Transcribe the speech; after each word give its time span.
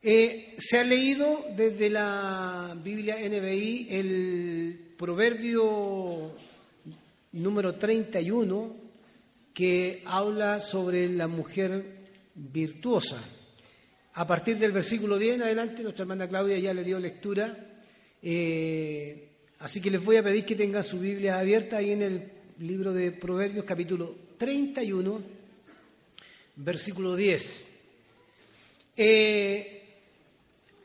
Eh, 0.00 0.54
se 0.58 0.78
ha 0.78 0.84
leído 0.84 1.44
desde 1.56 1.90
la 1.90 2.76
Biblia 2.84 3.16
NBI 3.16 3.88
el 3.90 4.94
proverbio 4.96 6.32
número 7.32 7.74
31 7.74 8.76
que 9.52 10.02
habla 10.06 10.60
sobre 10.60 11.08
la 11.08 11.26
mujer 11.26 11.84
virtuosa. 12.32 13.20
A 14.14 14.24
partir 14.24 14.56
del 14.58 14.70
versículo 14.70 15.18
10 15.18 15.34
en 15.34 15.42
adelante, 15.42 15.82
nuestra 15.82 16.04
hermana 16.04 16.28
Claudia 16.28 16.58
ya 16.58 16.72
le 16.72 16.84
dio 16.84 17.00
lectura, 17.00 17.56
eh, 18.22 19.30
así 19.58 19.80
que 19.80 19.90
les 19.90 20.04
voy 20.04 20.16
a 20.16 20.22
pedir 20.22 20.44
que 20.44 20.54
tengan 20.54 20.84
su 20.84 21.00
Biblia 21.00 21.40
abierta 21.40 21.78
ahí 21.78 21.90
en 21.90 22.02
el 22.02 22.32
libro 22.60 22.92
de 22.92 23.10
Proverbios 23.10 23.64
capítulo 23.64 24.14
31, 24.38 25.20
versículo 26.54 27.16
10. 27.16 27.64
Eh, 28.96 29.77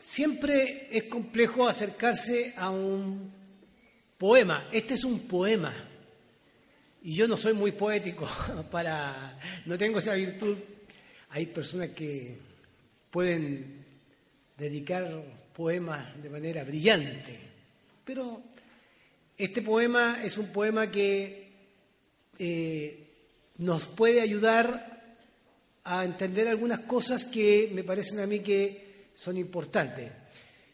Siempre 0.03 0.89
es 0.91 1.05
complejo 1.05 1.65
acercarse 1.65 2.53
a 2.57 2.69
un 2.69 3.31
poema. 4.17 4.67
Este 4.69 4.95
es 4.95 5.05
un 5.05 5.21
poema. 5.21 5.73
Y 7.03 7.13
yo 7.13 7.25
no 7.25 7.37
soy 7.37 7.53
muy 7.53 7.71
poético 7.71 8.27
para 8.71 9.39
no 9.65 9.77
tengo 9.77 9.99
esa 9.99 10.13
virtud. 10.15 10.57
Hay 11.29 11.45
personas 11.45 11.91
que 11.91 12.37
pueden 13.09 13.85
dedicar 14.57 15.23
poemas 15.55 16.21
de 16.21 16.29
manera 16.29 16.65
brillante. 16.65 17.39
Pero 18.03 18.43
este 19.37 19.61
poema 19.61 20.19
es 20.21 20.37
un 20.37 20.51
poema 20.51 20.91
que 20.91 21.49
eh, 22.39 23.07
nos 23.59 23.87
puede 23.87 24.19
ayudar 24.19 25.15
a 25.85 26.03
entender 26.03 26.49
algunas 26.49 26.79
cosas 26.79 27.23
que 27.23 27.71
me 27.73 27.85
parecen 27.85 28.19
a 28.19 28.27
mí 28.27 28.39
que 28.39 28.82
son 29.13 29.37
importantes. 29.37 30.11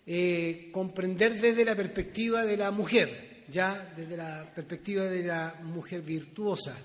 Eh, 0.05 0.69
comprender 0.71 1.39
desde 1.39 1.63
la 1.63 1.75
perspectiva 1.75 2.43
de 2.43 2.57
la 2.57 2.71
mujer, 2.71 3.43
ya 3.47 3.93
desde 3.95 4.17
la 4.17 4.51
perspectiva 4.55 5.03
de 5.05 5.23
la 5.23 5.59
mujer 5.61 6.01
virtuosa. 6.01 6.75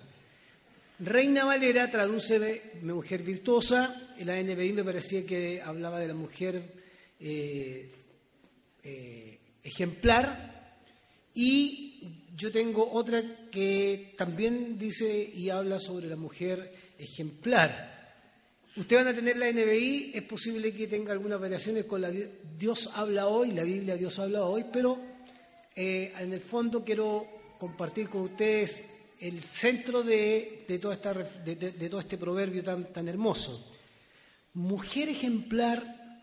Reina 0.98 1.44
Valera 1.44 1.90
traduce 1.90 2.62
mujer 2.82 3.22
virtuosa, 3.22 4.14
la 4.18 4.40
NBI 4.40 4.72
me 4.74 4.84
parecía 4.84 5.24
que 5.24 5.60
hablaba 5.60 5.98
de 5.98 6.08
la 6.08 6.14
mujer 6.14 6.62
eh, 7.18 7.90
eh, 8.82 9.38
ejemplar 9.62 10.78
y 11.34 12.24
yo 12.36 12.52
tengo 12.52 12.92
otra 12.92 13.22
que 13.50 14.14
también 14.18 14.78
dice 14.78 15.30
y 15.34 15.50
habla 15.50 15.80
sobre 15.80 16.08
la 16.08 16.16
mujer 16.16 16.72
ejemplar. 16.98 17.93
Ustedes 18.76 19.04
van 19.04 19.12
a 19.12 19.16
tener 19.16 19.36
la 19.36 19.50
NBI, 19.52 20.10
es 20.14 20.22
posible 20.22 20.74
que 20.74 20.88
tenga 20.88 21.12
algunas 21.12 21.40
variaciones 21.40 21.84
con 21.84 22.00
la 22.00 22.10
Dios 22.10 22.90
habla 22.94 23.28
hoy, 23.28 23.52
la 23.52 23.62
Biblia 23.62 23.96
Dios 23.96 24.18
habla 24.18 24.44
hoy, 24.44 24.64
pero 24.72 24.98
eh, 25.76 26.12
en 26.18 26.32
el 26.32 26.40
fondo 26.40 26.84
quiero 26.84 27.24
compartir 27.56 28.08
con 28.08 28.22
ustedes 28.22 28.90
el 29.20 29.44
centro 29.44 30.02
de, 30.02 30.66
todo 30.80 32.00
este 32.00 32.18
proverbio 32.18 32.64
tan, 32.64 32.92
tan 32.92 33.06
hermoso. 33.06 33.64
Mujer 34.54 35.08
ejemplar 35.08 36.18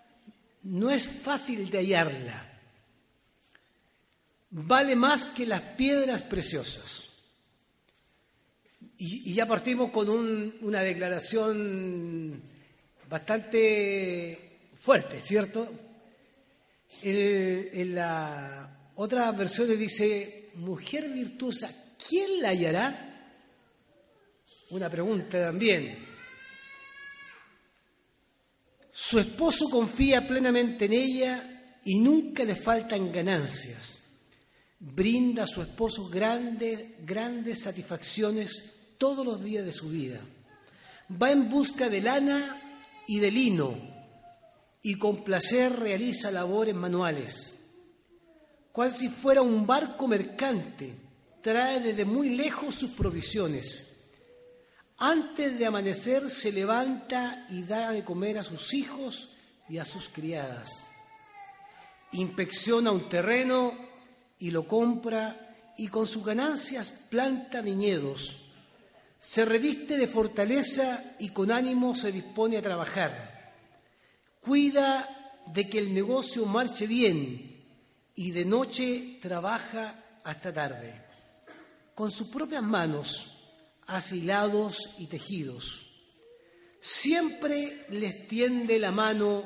no 0.64 0.92
es 0.92 1.08
fácil 1.08 1.70
de 1.70 1.78
hallarla. 1.78 2.60
Vale 4.50 4.98
más 4.98 5.24
que 5.24 5.46
las 5.46 5.62
piedras 5.62 6.22
preciosas. 6.24 7.11
Y, 9.04 9.34
ya 9.34 9.48
partimos 9.48 9.90
con 9.90 10.10
una 10.62 10.82
declaración 10.82 12.40
bastante 13.10 14.70
fuerte, 14.80 15.20
¿cierto? 15.20 15.68
en 17.02 17.96
la 17.96 18.92
otra 18.94 19.32
versión 19.32 19.70
le 19.70 19.76
dice, 19.76 20.52
mujer 20.54 21.10
virtuosa, 21.10 21.72
¿quién 22.08 22.44
la 22.44 22.50
hallará? 22.50 23.40
Una 24.70 24.88
pregunta 24.88 25.46
también. 25.46 25.98
Su 28.92 29.18
esposo 29.18 29.68
confía 29.68 30.28
plenamente 30.28 30.86
en 30.86 30.94
ella 30.94 31.80
y 31.86 31.98
nunca 31.98 32.44
le 32.44 32.56
faltan 32.56 33.12
ganancias. 33.12 34.00
Brinda 34.78 35.46
a 35.46 35.48
su 35.48 35.64
esposo 35.64 36.08
grandes, 36.08 37.04
grandes 37.04 37.64
satisfacciones 37.64 38.78
todos 39.02 39.26
los 39.26 39.44
días 39.44 39.66
de 39.66 39.74
su 39.74 39.90
vida. 39.90 40.20
Va 41.20 41.32
en 41.32 41.50
busca 41.50 41.90
de 41.90 42.02
lana 42.02 42.62
y 43.08 43.18
de 43.18 43.32
lino 43.32 43.74
y 44.84 44.94
con 45.00 45.24
placer 45.24 45.80
realiza 45.80 46.30
labores 46.30 46.76
manuales. 46.76 47.58
Cual 48.72 48.92
si 48.92 49.10
fuera 49.10 49.42
un 49.42 49.66
barco 49.66 50.08
mercante, 50.08 50.96
trae 51.42 51.80
desde 51.80 52.06
muy 52.06 52.30
lejos 52.30 52.76
sus 52.76 52.92
provisiones. 52.92 53.88
Antes 55.00 55.58
de 55.58 55.66
amanecer 55.66 56.30
se 56.30 56.52
levanta 56.52 57.48
y 57.50 57.64
da 57.64 57.90
de 57.90 58.04
comer 58.04 58.38
a 58.38 58.44
sus 58.44 58.72
hijos 58.76 59.32
y 59.68 59.80
a 59.80 59.86
sus 59.86 60.10
criadas. 60.10 60.70
Inspecciona 62.12 62.92
un 62.92 63.10
terreno 63.10 63.74
y 64.38 64.52
lo 64.52 64.68
compra 64.68 65.74
y 65.76 65.88
con 65.88 66.06
sus 66.06 66.24
ganancias 66.24 66.92
planta 66.92 67.62
viñedos 67.62 68.41
se 69.22 69.46
reviste 69.46 69.98
de 69.98 70.08
fortaleza 70.08 71.16
y 71.20 71.30
con 71.30 71.52
ánimo 71.52 71.94
se 71.94 72.12
dispone 72.12 72.58
a 72.58 72.62
trabajar. 72.62 73.54
Cuida 74.40 75.44
de 75.46 75.70
que 75.70 75.78
el 75.78 75.94
negocio 75.94 76.48
marche 76.48 76.88
bien 76.88 77.64
y 78.16 78.32
de 78.32 78.46
noche 78.46 79.20
trabaja 79.22 80.20
hasta 80.24 80.52
tarde. 80.52 81.06
Con 81.94 82.10
sus 82.10 82.30
propias 82.30 82.64
manos 82.64 83.38
hace 83.86 84.18
hilados 84.18 84.90
y 84.98 85.06
tejidos. 85.06 85.86
Siempre 86.80 87.86
les 87.90 88.28
tiende 88.28 88.80
la 88.80 88.92
mano 88.92 89.44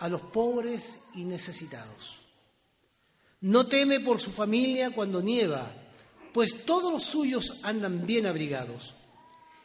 a 0.00 0.08
los 0.08 0.20
pobres 0.20 0.98
y 1.14 1.22
necesitados. 1.22 2.18
No 3.42 3.68
teme 3.68 4.00
por 4.00 4.20
su 4.20 4.32
familia 4.32 4.90
cuando 4.90 5.22
nieva, 5.22 5.72
pues 6.36 6.66
todos 6.66 6.92
los 6.92 7.02
suyos 7.02 7.60
andan 7.62 8.06
bien 8.06 8.26
abrigados. 8.26 8.94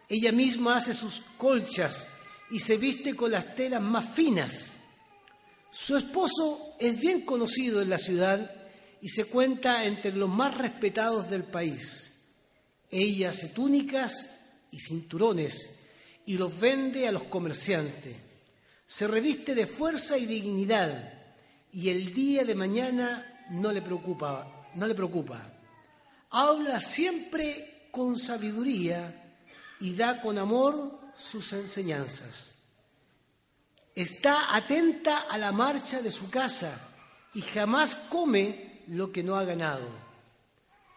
Ella 0.08 0.32
misma 0.32 0.78
hace 0.78 0.94
sus 0.94 1.22
colchas 1.38 2.08
y 2.50 2.62
se 2.62 2.78
viste 2.78 3.14
con 3.14 3.30
las 3.32 3.56
telas 3.56 3.82
más 3.82 4.14
finas. 4.14 4.76
Su 5.70 5.98
esposo 5.98 6.78
es 6.80 6.98
bien 6.98 7.26
conocido 7.26 7.82
en 7.82 7.90
la 7.90 7.98
ciudad 7.98 8.56
y 9.02 9.10
se 9.10 9.26
cuenta 9.26 9.84
entre 9.84 10.14
los 10.14 10.30
más 10.30 10.58
respetados 10.58 11.30
del 11.30 11.44
país. 11.44 12.14
Ella 12.90 13.32
hace 13.32 13.50
túnicas 13.50 14.30
y 14.72 14.80
cinturones 14.80 15.72
y 16.26 16.38
los 16.38 16.58
vende 16.58 17.06
a 17.06 17.12
los 17.12 17.26
comerciantes. 17.26 18.16
Se 18.88 19.10
reviste 19.10 19.56
de 19.56 19.68
fuerza 19.68 20.18
y 20.18 20.26
dignidad 20.26 21.22
y 21.74 21.90
el 21.90 22.14
día 22.14 22.46
de 22.46 22.56
mañana 22.56 23.46
no 23.50 23.74
le 23.74 23.82
preocupa, 23.82 24.70
no 24.76 24.88
le 24.88 24.96
preocupa. 24.96 25.58
Habla 26.32 26.80
siempre 26.80 27.90
con 27.92 28.18
sabiduría 28.18 29.36
y 29.82 29.94
da 29.94 30.22
con 30.22 30.38
amor 30.38 31.00
sus 31.18 31.52
enseñanzas. 31.54 32.52
Está 33.94 34.56
atenta 34.56 35.28
a 35.30 35.38
la 35.38 35.52
marcha 35.52 36.02
de 36.02 36.12
su 36.12 36.30
casa 36.30 36.80
y 37.34 37.42
jamás 37.42 37.96
come 38.10 38.84
lo 38.88 39.12
que 39.12 39.24
no 39.24 39.36
ha 39.36 39.44
ganado. 39.44 39.88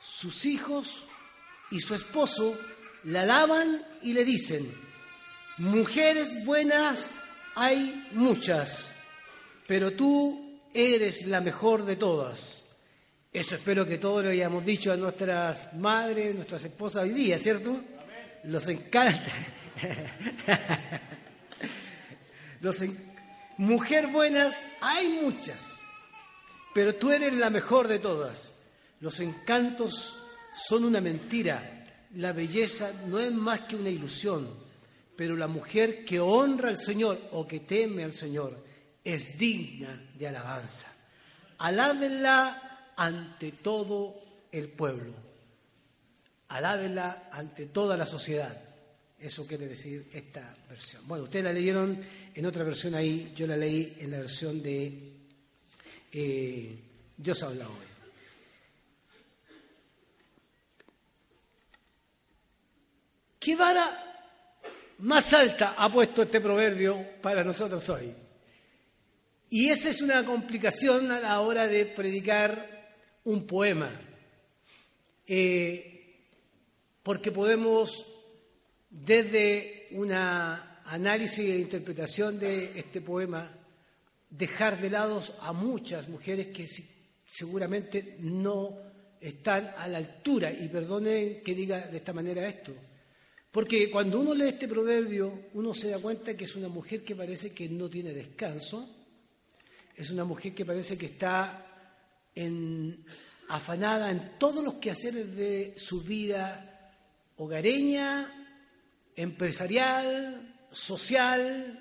Sus 0.01 0.45
hijos 0.45 1.05
y 1.71 1.81
su 1.81 1.95
esposo 1.95 2.57
la 3.05 3.23
alaban 3.23 3.85
y 4.03 4.13
le 4.13 4.25
dicen, 4.25 4.73
mujeres 5.59 6.45
buenas 6.45 7.11
hay 7.57 8.09
muchas, 8.13 8.87
pero 9.67 9.93
tú 9.93 10.61
eres 10.73 11.27
la 11.27 11.41
mejor 11.41 11.85
de 11.85 11.97
todas. 11.97 12.64
Eso 13.35 13.57
espero 13.57 13.85
que 13.85 13.99
todos 13.99 14.23
lo 14.23 14.31
hayamos 14.31 14.65
dicho 14.65 14.93
a 14.93 14.97
nuestras 14.97 15.75
madres, 15.75 16.37
nuestras 16.37 16.65
esposas 16.67 17.03
hoy 17.03 17.11
día, 17.11 17.37
¿cierto? 17.37 17.81
los 18.45 18.69
encanta. 18.69 19.33
Mujer 23.59 24.07
buenas, 24.07 24.65
hay 24.81 25.09
muchas, 25.09 25.81
pero 26.73 26.95
tú 26.95 27.11
eres 27.11 27.35
la 27.35 27.51
mejor 27.51 27.89
de 27.89 27.99
todas. 27.99 28.53
Los 29.01 29.19
encantos 29.19 30.17
son 30.55 30.85
una 30.85 31.01
mentira, 31.01 31.89
la 32.15 32.33
belleza 32.33 32.93
no 33.09 33.19
es 33.19 33.33
más 33.33 33.63
que 33.63 33.75
una 33.75 33.91
ilusión, 33.91 34.49
pero 35.17 35.35
la 35.35 35.49
mujer 35.49 36.05
que 36.05 36.21
honra 36.21 36.69
al 36.69 36.79
Señor 36.79 37.21
o 37.33 37.49
que 37.49 37.59
teme 37.61 38.05
al 38.05 38.13
Señor 38.13 38.65
es 39.03 39.37
digna 39.37 40.01
de 40.17 40.29
alabanza. 40.29 40.87
Alábenla 41.59 42.74
ante 42.97 43.53
todo 43.53 44.15
el 44.53 44.69
pueblo. 44.69 45.13
Alábenla 46.49 47.29
ante 47.33 47.67
toda 47.67 47.97
la 47.97 48.07
sociedad. 48.07 48.61
Eso 49.19 49.47
quiere 49.47 49.67
decir 49.67 50.09
esta 50.13 50.55
versión. 50.69 51.07
Bueno, 51.07 51.25
ustedes 51.25 51.45
la 51.45 51.53
leyeron 51.53 51.99
en 52.35 52.47
otra 52.47 52.65
versión 52.65 52.95
ahí, 52.95 53.33
yo 53.35 53.47
la 53.47 53.57
leí 53.57 53.97
en 54.01 54.11
la 54.11 54.19
versión 54.19 54.63
de 54.63 55.13
eh, 56.13 56.79
Dios 57.17 57.43
habla 57.43 57.67
hoy. 57.67 57.87
¿Qué 63.39 63.57
vara 63.57 64.95
más 64.99 65.33
alta 65.35 65.75
ha 65.77 65.91
puesto 65.93 66.23
este 66.23 66.41
proverbio 66.41 67.21
para 67.21 67.45
nosotros 67.45 67.89
hoy? 67.91 68.13
Y 69.51 69.69
esa 69.69 69.91
es 69.91 70.01
una 70.01 70.25
complicación 70.25 71.13
a 71.13 71.21
la 71.21 71.41
hora 71.41 71.69
de 71.69 71.87
predicar 71.87 72.74
un 73.25 73.47
poema, 73.47 73.91
eh, 75.27 76.17
porque 77.03 77.33
podemos 77.33 78.05
desde 78.91 79.89
un 79.93 80.13
análisis 80.13 81.49
e 81.49 81.59
interpretación 81.59 82.39
de 82.39 82.79
este 82.79 83.01
poema 83.01 83.51
dejar 84.31 84.81
de 84.81 84.91
lado 84.91 85.23
a 85.41 85.53
muchas 85.53 86.09
mujeres 86.09 86.49
que 86.49 86.69
seguramente 87.27 88.17
no 88.21 88.77
están 89.21 89.73
a 89.79 89.89
la 89.89 89.99
altura, 89.99 90.53
y 90.53 90.69
perdonen 90.69 91.43
que 91.43 91.55
diga 91.55 91.87
de 91.87 91.97
esta 91.97 92.13
manera 92.13 92.47
esto, 92.47 92.73
porque 93.51 93.91
cuando 93.91 94.21
uno 94.21 94.35
lee 94.35 94.49
este 94.49 94.69
proverbio, 94.69 95.47
uno 95.55 95.73
se 95.73 95.89
da 95.89 95.99
cuenta 95.99 96.37
que 96.37 96.45
es 96.45 96.57
una 96.57 96.69
mujer 96.69 97.03
que 97.05 97.15
parece 97.15 97.55
que 97.55 97.69
no 97.69 97.89
tiene 97.89 98.13
descanso, 98.13 98.87
es 99.97 100.11
una 100.11 100.25
mujer 100.25 100.53
que 100.55 100.67
parece 100.67 100.99
que 100.99 101.07
está 101.07 101.74
afanada 103.49 104.11
en 104.11 104.39
todos 104.39 104.65
los 104.65 104.75
quehaceres 104.75 105.37
de 105.37 105.75
su 105.77 106.03
vida 106.03 106.93
hogareña, 107.37 108.49
empresarial, 109.17 110.67
social, 110.71 111.81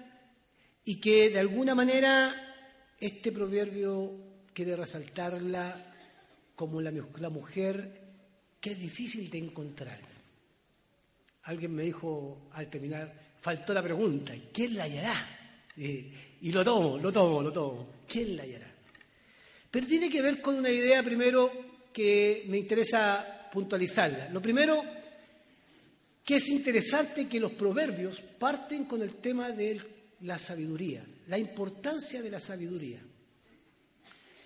y 0.86 1.00
que 1.00 1.30
de 1.30 1.40
alguna 1.40 1.76
manera 1.76 2.96
este 3.00 3.32
proverbio 3.32 4.12
quiere 4.54 4.76
resaltarla 4.76 5.94
como 6.56 6.82
la, 6.82 6.92
mujer 7.30 8.02
que 8.60 8.72
es 8.72 8.80
difícil 8.80 9.30
de 9.30 9.40
encontrar. 9.40 10.00
Alguien 11.44 11.76
me 11.76 11.84
dijo 11.84 12.50
al 12.54 12.70
terminar, 12.70 13.14
faltó 13.42 13.74
la 13.74 13.84
pregunta, 13.84 14.34
¿quién 14.54 14.78
la 14.78 14.84
hallará? 14.84 15.40
y 15.76 16.52
lo 16.52 16.64
tomo, 16.64 16.98
lo 17.00 17.12
tomo, 17.12 17.42
lo 17.42 17.52
tomo. 17.52 17.88
¿Quién 18.08 18.38
la 18.38 18.44
hallará? 18.44 18.73
Pero 19.74 19.88
tiene 19.88 20.08
que 20.08 20.22
ver 20.22 20.40
con 20.40 20.54
una 20.54 20.70
idea 20.70 21.02
primero 21.02 21.52
que 21.92 22.46
me 22.48 22.60
interesa 22.60 23.50
puntualizarla. 23.52 24.30
Lo 24.30 24.40
primero, 24.40 24.86
que 26.24 26.36
es 26.36 26.48
interesante 26.50 27.28
que 27.28 27.40
los 27.40 27.54
proverbios 27.54 28.22
parten 28.22 28.86
con 28.86 29.02
el 29.02 29.16
tema 29.16 29.50
de 29.50 29.81
la 30.22 30.38
sabiduría, 30.38 31.04
la 31.25 31.40
importancia 31.40 32.22
de 32.22 32.30
la 32.30 32.40
sabiduría. 32.40 33.02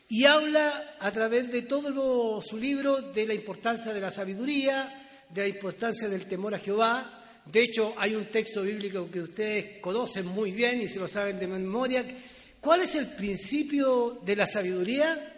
Y 0.07 0.23
habla 0.23 0.95
a 0.97 1.11
través 1.11 1.51
de 1.51 1.63
todo 1.63 2.39
su 2.39 2.55
libro 2.55 3.01
de 3.01 3.27
la 3.27 3.33
importancia 3.33 3.93
de 3.93 3.99
la 3.99 4.11
sabiduría, 4.11 5.25
de 5.29 5.41
la 5.41 5.47
importancia 5.49 6.07
del 6.07 6.25
temor 6.25 6.55
a 6.55 6.59
Jehová. 6.59 7.41
De 7.43 7.63
hecho, 7.63 7.95
hay 7.97 8.15
un 8.15 8.27
texto 8.27 8.61
bíblico 8.61 9.11
que 9.11 9.19
ustedes 9.19 9.81
conocen 9.81 10.25
muy 10.25 10.51
bien 10.51 10.79
y 10.79 10.87
se 10.87 10.99
lo 10.99 11.07
saben 11.09 11.37
de 11.37 11.47
memoria. 11.47 12.05
¿Cuál 12.61 12.81
es 12.81 12.95
el 12.95 13.07
principio 13.07 14.21
de 14.25 14.35
la 14.35 14.47
sabiduría? 14.47 15.33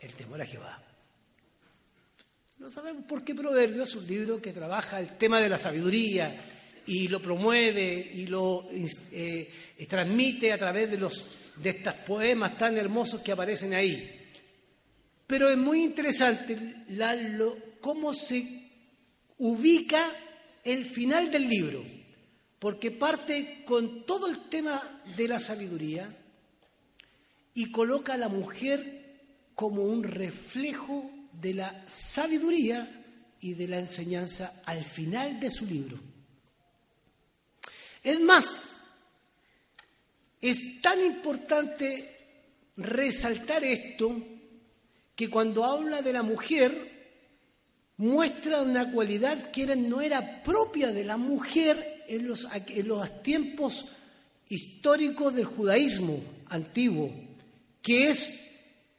El 0.00 0.14
temor 0.14 0.40
a 0.40 0.46
Jehová. 0.46 0.82
No 2.58 2.70
sabemos 2.70 3.04
por 3.06 3.24
qué 3.24 3.34
Proverbios 3.34 3.88
es 3.88 3.96
un 3.96 4.06
libro 4.06 4.40
que 4.40 4.52
trabaja 4.52 5.00
el 5.00 5.16
tema 5.16 5.40
de 5.40 5.48
la 5.48 5.58
sabiduría 5.58 6.32
y 6.86 7.08
lo 7.08 7.20
promueve 7.20 8.10
y 8.14 8.26
lo 8.26 8.68
eh, 8.70 9.50
transmite 9.88 10.52
a 10.52 10.58
través 10.58 10.90
de, 10.90 10.98
los, 10.98 11.24
de 11.56 11.70
estos 11.70 11.94
poemas 11.94 12.56
tan 12.56 12.76
hermosos 12.76 13.20
que 13.20 13.32
aparecen 13.32 13.74
ahí. 13.74 14.30
Pero 15.26 15.48
es 15.48 15.56
muy 15.56 15.82
interesante 15.82 16.56
cómo 17.80 18.14
se 18.14 18.70
ubica 19.38 20.12
el 20.62 20.84
final 20.84 21.30
del 21.30 21.48
libro, 21.48 21.84
porque 22.62 22.92
parte 22.92 23.64
con 23.66 24.06
todo 24.06 24.28
el 24.28 24.48
tema 24.48 24.80
de 25.16 25.26
la 25.26 25.40
sabiduría 25.40 26.14
y 27.54 27.72
coloca 27.72 28.14
a 28.14 28.16
la 28.16 28.28
mujer 28.28 29.18
como 29.56 29.82
un 29.82 30.04
reflejo 30.04 31.10
de 31.32 31.54
la 31.54 31.84
sabiduría 31.88 32.88
y 33.40 33.54
de 33.54 33.66
la 33.66 33.80
enseñanza 33.80 34.62
al 34.64 34.84
final 34.84 35.40
de 35.40 35.50
su 35.50 35.66
libro. 35.66 35.98
Es 38.00 38.20
más, 38.20 38.74
es 40.40 40.80
tan 40.80 41.04
importante 41.04 42.44
resaltar 42.76 43.64
esto 43.64 44.22
que 45.16 45.28
cuando 45.28 45.64
habla 45.64 46.00
de 46.00 46.12
la 46.12 46.22
mujer 46.22 46.92
muestra 47.96 48.62
una 48.62 48.92
cualidad 48.92 49.50
que 49.50 49.66
no 49.74 50.00
era 50.00 50.44
propia 50.44 50.92
de 50.92 51.04
la 51.04 51.16
mujer 51.16 52.01
en 52.08 52.26
los, 52.26 52.46
en 52.52 52.88
los 52.88 53.22
tiempos 53.22 53.86
históricos 54.48 55.34
del 55.34 55.46
judaísmo 55.46 56.22
antiguo, 56.48 57.10
que 57.80 58.08
es 58.10 58.38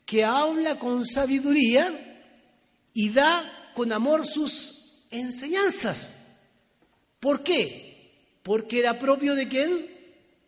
que 0.05 0.23
habla 0.23 0.77
con 0.79 1.05
sabiduría 1.05 2.21
y 2.93 3.09
da 3.09 3.71
con 3.73 3.91
amor 3.91 4.27
sus 4.27 5.03
enseñanzas. 5.11 6.15
¿Por 7.19 7.43
qué? 7.43 8.11
Porque 8.43 8.79
era 8.79 8.99
propio 8.99 9.35
de 9.35 9.47
quién? 9.47 9.87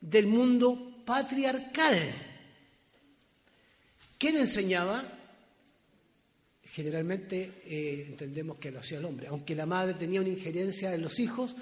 Del 0.01 0.27
mundo 0.27 1.01
patriarcal. 1.05 2.13
¿Quién 4.17 4.37
enseñaba? 4.37 5.15
generalmente 6.75 7.53
eh, 7.65 8.05
entendemos 8.09 8.57
que 8.57 8.69
lo 8.69 8.79
hacía 8.79 8.97
el 8.97 9.05
hombre, 9.05 9.27
aunque 9.27 9.55
la 9.55 9.65
madre 9.65 9.93
tenía 9.93 10.19
una 10.19 10.31
injerencia 10.31 10.93
en 10.93 11.03
los 11.03 11.19
hijos, 11.19 11.55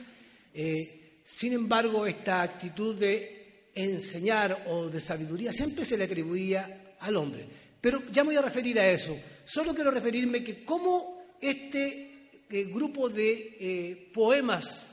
eh, 0.54 1.20
sin 1.24 1.54
embargo 1.54 2.06
esta 2.06 2.42
actitud 2.42 2.96
de 2.96 3.70
enseñar 3.76 4.66
o 4.68 4.90
de 4.90 5.02
sabiduría 5.02 5.52
siempre 5.52 5.86
se 5.86 5.98
le 5.98 6.06
atribuía 6.06 6.96
al 7.00 7.16
hombre. 7.16 7.46
Pero 7.82 8.04
ya 8.12 8.24
me 8.24 8.30
voy 8.30 8.38
a 8.38 8.42
referir 8.42 8.80
a 8.80 8.90
eso. 8.90 9.18
Solo 9.46 9.74
quiero 9.74 9.92
referirme 9.92 10.44
que 10.44 10.64
cómo 10.64 11.38
este 11.42 12.30
eh, 12.50 12.64
grupo 12.66 13.10
de 13.10 14.10
poemas 14.14 14.92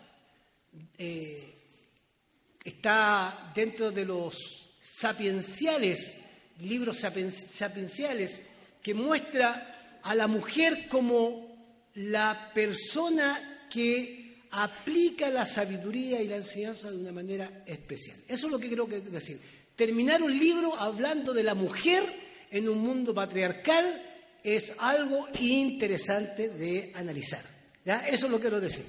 está 2.65 3.53
dentro 3.55 3.91
de 3.91 4.05
los 4.05 4.71
sapienciales, 4.83 6.17
libros 6.61 6.99
sapienciales, 6.99 8.43
que 8.83 8.95
muestra 8.95 9.99
a 10.03 10.15
la 10.15 10.27
mujer 10.27 10.89
como 10.89 11.51
la 11.95 12.51
persona 12.55 13.67
que 13.71 14.20
aplica 14.53 15.31
la 15.31 15.45
sabiduría 15.45 16.21
y 16.23 16.29
la 16.29 16.37
enseñanza 16.37 16.91
de 16.91 16.97
una 16.97 17.13
manera 17.13 17.63
especial. 17.67 18.17
Eso 18.27 18.47
es 18.47 18.53
lo 18.53 18.59
que 18.59 18.71
creo 18.71 18.89
que 18.89 19.01
decir. 19.01 19.41
Terminar 19.77 20.23
un 20.23 20.37
libro 20.37 20.79
hablando 20.79 21.33
de 21.33 21.43
la 21.43 21.55
mujer 21.55 22.05
en 22.51 22.69
un 22.69 22.79
mundo 22.79 23.15
patriarcal 23.15 24.03
es 24.43 24.75
algo 24.79 25.29
interesante 25.39 26.49
de 26.49 26.93
analizar. 26.95 27.45
Eso 27.85 28.27
es 28.27 28.31
lo 28.31 28.37
que 28.37 28.43
quiero 28.43 28.61
decir. 28.61 28.85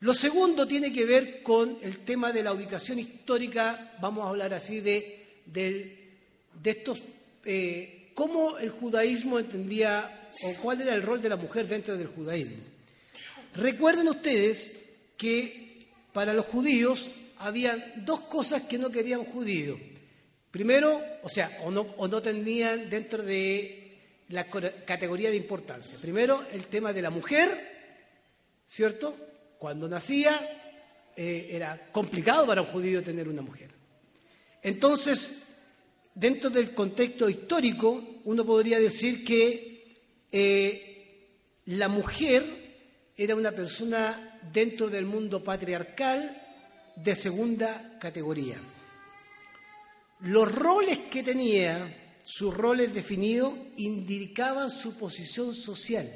Lo 0.00 0.12
segundo 0.12 0.66
tiene 0.66 0.92
que 0.92 1.06
ver 1.06 1.42
con 1.42 1.78
el 1.82 1.98
tema 1.98 2.32
de 2.32 2.42
la 2.42 2.52
ubicación 2.52 2.98
histórica, 2.98 3.96
vamos 4.00 4.26
a 4.26 4.28
hablar 4.28 4.52
así 4.52 4.80
de, 4.80 5.42
de, 5.46 6.20
estos 6.64 7.00
eh, 7.44 8.10
cómo 8.14 8.58
el 8.58 8.70
judaísmo 8.70 9.38
entendía 9.38 10.20
o 10.42 10.54
cuál 10.60 10.82
era 10.82 10.94
el 10.94 11.02
rol 11.02 11.22
de 11.22 11.30
la 11.30 11.36
mujer 11.36 11.66
dentro 11.66 11.96
del 11.96 12.08
judaísmo. 12.08 12.75
Recuerden 13.56 14.08
ustedes 14.08 14.72
que 15.16 15.88
para 16.12 16.34
los 16.34 16.46
judíos 16.46 17.08
había 17.38 17.94
dos 17.96 18.20
cosas 18.20 18.62
que 18.62 18.78
no 18.78 18.90
querían 18.90 19.24
judíos. 19.24 19.78
Primero, 20.50 21.02
o 21.22 21.28
sea, 21.28 21.58
o 21.64 21.70
no, 21.70 21.82
o 21.96 22.08
no 22.08 22.20
tenían 22.20 22.88
dentro 22.90 23.22
de 23.22 23.98
la 24.28 24.44
categoría 24.44 25.30
de 25.30 25.36
importancia. 25.36 25.98
Primero, 26.00 26.44
el 26.52 26.66
tema 26.66 26.92
de 26.92 27.02
la 27.02 27.10
mujer, 27.10 27.48
¿cierto? 28.66 29.16
Cuando 29.58 29.88
nacía 29.88 31.12
eh, 31.16 31.48
era 31.50 31.88
complicado 31.92 32.46
para 32.46 32.62
un 32.62 32.68
judío 32.68 33.02
tener 33.02 33.28
una 33.28 33.42
mujer. 33.42 33.70
Entonces, 34.62 35.42
dentro 36.14 36.50
del 36.50 36.74
contexto 36.74 37.28
histórico, 37.28 38.20
uno 38.24 38.44
podría 38.44 38.78
decir 38.78 39.24
que 39.24 39.96
eh, 40.30 41.62
la 41.66 41.88
mujer 41.88 42.65
era 43.16 43.34
una 43.34 43.52
persona 43.52 44.38
dentro 44.52 44.90
del 44.90 45.06
mundo 45.06 45.42
patriarcal 45.42 46.42
de 46.96 47.14
segunda 47.14 47.98
categoría. 47.98 48.56
Los 50.20 50.52
roles 50.54 50.98
que 51.10 51.22
tenía, 51.22 52.18
sus 52.22 52.54
roles 52.54 52.92
definidos, 52.92 53.54
indicaban 53.76 54.70
su 54.70 54.96
posición 54.96 55.54
social. 55.54 56.10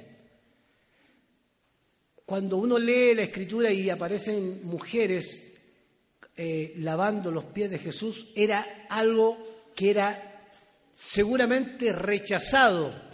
Cuando 2.26 2.58
uno 2.58 2.78
lee 2.78 3.14
la 3.14 3.22
escritura 3.22 3.72
y 3.72 3.90
aparecen 3.90 4.64
mujeres 4.64 5.54
eh, 6.36 6.74
lavando 6.76 7.30
los 7.30 7.44
pies 7.44 7.70
de 7.70 7.78
Jesús, 7.78 8.28
era 8.34 8.86
algo 8.88 9.36
que 9.74 9.90
era 9.90 10.48
seguramente 10.92 11.92
rechazado. 11.92 13.09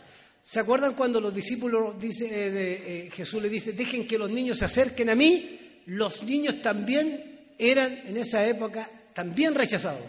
¿Se 0.47 0.61
acuerdan 0.61 0.95
cuando 0.95 1.21
los 1.21 1.35
discípulos 1.35 1.97
eh, 2.01 2.29
de, 2.31 3.07
eh, 3.07 3.11
Jesús 3.11 3.43
le 3.43 3.49
dice, 3.49 3.73
dejen 3.73 4.07
que 4.07 4.17
los 4.17 4.31
niños 4.31 4.59
se 4.59 4.67
acerquen 4.67 5.11
a 5.11 5.17
mí? 5.17 5.83
Los 5.87 6.23
niños 6.23 6.63
también 6.63 7.51
eran 7.59 8.03
en 8.07 8.17
esa 8.17 8.47
época 8.47 8.89
también 9.13 9.57
rechazados. 9.57 10.05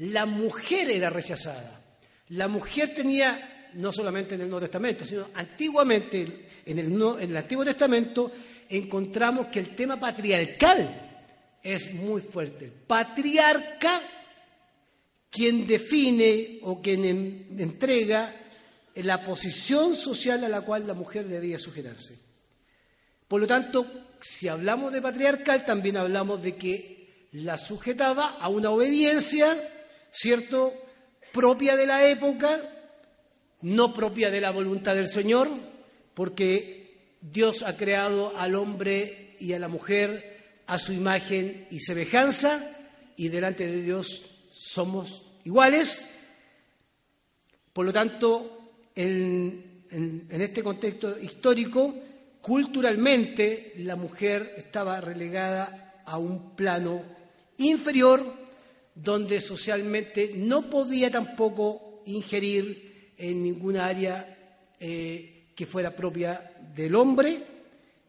La 0.00 0.26
mujer 0.26 0.90
era 0.90 1.08
rechazada. 1.08 1.80
La 2.28 2.48
mujer 2.48 2.94
tenía, 2.94 3.70
no 3.76 3.90
solamente 3.90 4.34
en 4.34 4.42
el 4.42 4.50
Nuevo 4.50 4.66
Testamento, 4.66 5.06
sino 5.06 5.28
antiguamente 5.34 6.48
en 6.66 6.78
el, 6.78 6.86
en 7.22 7.30
el 7.30 7.36
Antiguo 7.38 7.64
Testamento, 7.64 8.30
encontramos 8.68 9.46
que 9.46 9.60
el 9.60 9.74
tema 9.74 9.98
patriarcal 9.98 11.56
es 11.62 11.94
muy 11.94 12.20
fuerte. 12.20 12.70
patriarca, 12.86 14.02
quien 15.30 15.66
define 15.66 16.58
o 16.64 16.82
quien 16.82 17.56
entrega 17.58 18.47
la 19.02 19.22
posición 19.22 19.94
social 19.94 20.42
a 20.44 20.48
la 20.48 20.62
cual 20.62 20.86
la 20.86 20.94
mujer 20.94 21.26
debía 21.26 21.58
sujetarse. 21.58 22.18
Por 23.26 23.40
lo 23.40 23.46
tanto, 23.46 23.86
si 24.20 24.48
hablamos 24.48 24.92
de 24.92 25.02
patriarcal, 25.02 25.64
también 25.64 25.96
hablamos 25.96 26.42
de 26.42 26.56
que 26.56 27.28
la 27.32 27.56
sujetaba 27.58 28.36
a 28.40 28.48
una 28.48 28.70
obediencia, 28.70 29.56
¿cierto?, 30.10 30.72
propia 31.32 31.76
de 31.76 31.86
la 31.86 32.08
época, 32.08 32.60
no 33.60 33.92
propia 33.92 34.30
de 34.30 34.40
la 34.40 34.50
voluntad 34.50 34.94
del 34.94 35.08
Señor, 35.08 35.50
porque 36.14 37.16
Dios 37.20 37.62
ha 37.62 37.76
creado 37.76 38.36
al 38.36 38.54
hombre 38.54 39.36
y 39.38 39.52
a 39.52 39.58
la 39.58 39.68
mujer 39.68 40.62
a 40.66 40.78
su 40.78 40.92
imagen 40.92 41.66
y 41.70 41.80
semejanza 41.80 42.76
y 43.16 43.28
delante 43.28 43.66
de 43.66 43.82
Dios 43.82 44.24
somos 44.52 45.22
iguales. 45.44 46.02
Por 47.72 47.86
lo 47.86 47.92
tanto, 47.92 48.57
en, 48.98 50.26
este 50.30 50.62
contexto 50.62 51.18
histórico, 51.18 51.94
culturalmente 52.42 53.74
la 53.78 53.96
mujer 53.96 54.54
estaba 54.56 55.00
relegada 55.00 56.02
a 56.04 56.18
un 56.18 56.56
plano 56.56 57.02
inferior 57.58 58.20
donde 58.94 59.40
socialmente 59.40 60.32
no 60.34 60.68
podía 60.68 61.10
tampoco 61.10 62.02
ingerir 62.06 63.12
en 63.16 63.42
ninguna 63.42 63.86
área 63.86 64.36
eh, 64.80 65.46
que 65.54 65.66
fuera 65.66 65.94
propia 65.94 66.52
del 66.74 66.94
hombre 66.94 67.42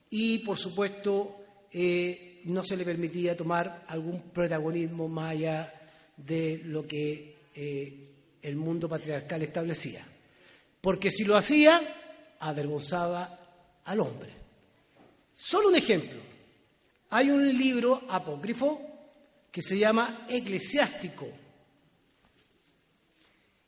y, 0.10 0.40
por 0.40 0.58
supuesto, 0.58 1.38
eh, 1.72 2.42
no 2.46 2.64
se 2.64 2.78
le 2.78 2.84
permitía 2.84 3.38
tomar 3.38 3.86
algún 3.88 4.32
protagonismo 4.32 5.08
más 5.08 5.32
allá 5.32 5.74
de 6.18 6.62
lo 6.66 6.88
que 6.88 7.36
eh, 7.54 8.10
el 8.42 8.56
mundo 8.56 8.90
patriarcal 8.90 9.44
establecía. 9.44 10.09
Porque 10.82 11.12
si 11.12 11.24
lo 11.24 11.36
hacía, 11.36 11.82
avergonzaba 12.40 13.82
al 13.86 14.00
hombre. 14.00 14.32
Solo 15.36 15.70
un 15.70 15.76
ejemplo. 15.76 16.20
Hay 17.12 17.30
un 17.30 17.58
libro 17.58 18.04
apócrifo 18.10 18.82
que 19.52 19.62
se 19.62 19.78
llama 19.78 20.26
Eclesiástico 20.30 21.28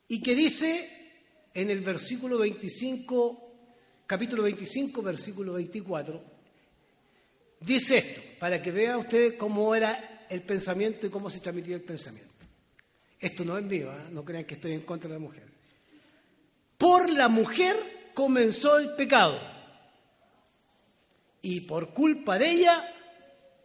y 0.08 0.22
que 0.22 0.36
dice 0.36 1.14
en 1.54 1.70
el 1.70 1.82
versículo 1.82 2.38
25, 2.38 3.54
capítulo 4.06 4.44
25, 4.44 5.02
versículo 5.02 5.54
24, 5.54 6.32
Dice 7.62 8.00
esto, 8.00 8.22
para 8.40 8.60
que 8.60 8.72
vean 8.72 9.00
ustedes 9.00 9.36
cómo 9.36 9.76
era 9.76 10.26
el 10.30 10.42
pensamiento 10.42 11.06
y 11.06 11.12
cómo 11.12 11.30
se 11.30 11.40
transmitía 11.40 11.76
el 11.76 11.84
pensamiento. 11.84 12.30
Esto 13.20 13.46
no 13.46 13.56
es 13.56 13.64
mío, 13.64 13.92
¿eh? 13.94 14.10
no 14.12 14.26
crean 14.26 14.46
que 14.46 14.56
estoy 14.56 14.74
en 14.74 14.82
contra 14.82 15.08
de 15.08 15.14
la 15.14 15.20
mujer. 15.20 15.51
Por 16.82 17.12
la 17.12 17.28
mujer 17.28 17.76
comenzó 18.16 18.80
el 18.80 18.96
pecado 18.96 19.40
y 21.44 21.62
por 21.62 21.94
culpa 21.94 22.40
de 22.40 22.50
ella 22.50 22.94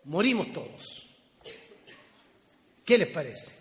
morimos 0.04 0.52
todos. 0.52 1.08
¿Qué 2.84 2.98
les 2.98 3.08
parece? 3.08 3.54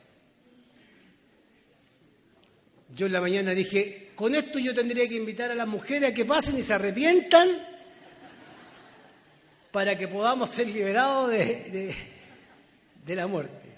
Yo 2.93 3.05
en 3.05 3.13
la 3.13 3.21
mañana 3.21 3.51
dije, 3.51 4.11
con 4.13 4.35
esto 4.35 4.59
yo 4.59 4.73
tendría 4.73 5.07
que 5.07 5.15
invitar 5.15 5.49
a 5.51 5.55
las 5.55 5.67
mujeres 5.69 6.11
a 6.11 6.13
que 6.13 6.25
pasen 6.25 6.57
y 6.57 6.61
se 6.61 6.73
arrepientan 6.73 7.47
para 9.71 9.97
que 9.97 10.09
podamos 10.09 10.49
ser 10.49 10.67
liberados 10.67 11.31
de, 11.31 11.95
la 13.07 13.25
muerte. 13.25 13.69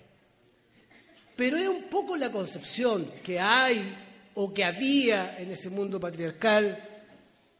Pero 1.36 1.56
es 1.56 1.68
un 1.68 1.84
poco 1.84 2.18
la 2.18 2.32
concepción 2.32 3.12
que 3.24 3.40
hay 3.40 4.07
o 4.40 4.54
que 4.54 4.64
había 4.64 5.36
en 5.40 5.50
ese 5.50 5.72
mundo 5.72 6.00
patriarcal 6.00 6.78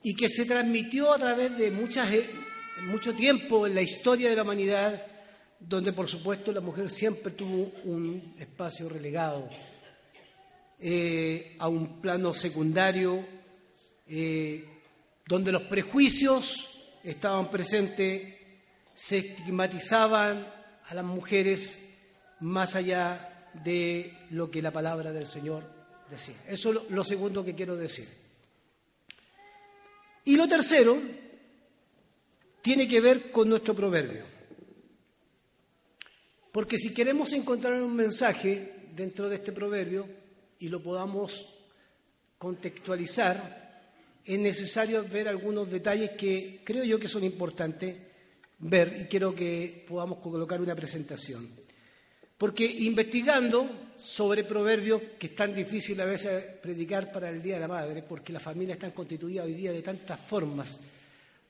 y 0.04 0.14
que 0.14 0.30
se 0.30 0.46
transmitió 0.46 1.12
a 1.12 1.18
través 1.18 1.58
de 1.58 1.70
eh, 1.70 1.72
mucho 1.72 3.14
tiempo 3.16 3.66
en 3.66 3.74
la 3.74 3.82
historia 3.82 4.30
de 4.30 4.36
la 4.36 4.44
humanidad, 4.44 5.04
donde 5.60 5.92
por 5.92 6.08
supuesto 6.08 6.52
la 6.52 6.62
mujer 6.62 6.92
siempre 6.92 7.32
tuvo 7.32 7.72
un 7.86 8.36
espacio 8.38 8.88
relegado 8.90 9.50
eh, 10.80 11.56
a 11.58 11.68
un 11.68 12.00
plano 12.00 12.32
secundario, 12.32 13.26
eh, 14.08 14.64
donde 15.26 15.52
los 15.52 15.64
prejuicios 15.64 16.80
estaban 17.04 17.50
presentes, 17.50 18.36
se 18.94 19.18
estigmatizaban 19.18 20.46
a 20.86 20.94
las 20.94 21.06
mujeres 21.06 21.76
más 22.40 22.76
allá 22.76 23.48
de 23.66 24.14
lo 24.30 24.52
que 24.52 24.62
la 24.62 24.70
palabra 24.70 25.12
del 25.12 25.26
Señor 25.26 25.77
decía. 26.10 26.36
Eso 26.48 26.72
es 26.72 26.90
lo, 26.90 27.04
segundo 27.04 27.44
que 27.44 27.56
quiero 27.56 27.76
decir. 27.76 28.08
Y 30.26 30.36
lo 30.36 30.48
tercero 30.48 31.02
tiene 32.62 32.88
que 32.88 33.00
ver 33.00 33.32
con 33.32 33.50
nuestro 33.50 33.74
proverbio. 33.74 34.26
Porque 36.52 36.78
si 36.78 36.94
queremos 36.94 37.32
encontrar 37.34 37.82
un 37.82 37.96
mensaje 37.96 38.88
dentro 38.96 39.30
de 39.30 39.36
este 39.36 39.52
proverbio 39.52 40.08
y 40.60 40.70
lo 40.70 40.82
podamos 40.82 41.46
contextualizar, 42.38 43.68
es 44.26 44.40
necesario 44.40 45.08
ver 45.08 45.28
algunos 45.28 45.70
detalles 45.70 46.12
que 46.12 46.62
creo 46.64 46.84
yo 46.84 47.00
que 47.00 47.08
son 47.08 47.24
importantes 47.24 47.98
ver 48.60 49.02
y 49.02 49.06
quiero 49.06 49.36
que 49.36 49.86
podamos 49.88 50.20
colocar 50.20 50.60
una 50.60 50.76
presentación. 50.76 51.67
Porque 52.38 52.66
investigando 52.66 53.88
sobre 53.98 54.44
proverbios, 54.44 55.02
que 55.18 55.28
es 55.28 55.36
tan 55.36 55.56
difícil 55.56 56.00
a 56.02 56.06
veces 56.06 56.44
predicar 56.62 57.12
para 57.12 57.30
el 57.30 57.42
Día 57.42 57.56
de 57.56 57.62
la 57.62 57.68
Madre, 57.68 58.04
porque 58.04 58.32
las 58.32 58.44
familias 58.44 58.78
están 58.78 58.92
constituidas 58.92 59.46
hoy 59.46 59.56
día 59.56 59.72
de 59.72 59.82
tantas 59.82 60.20
formas, 60.20 60.80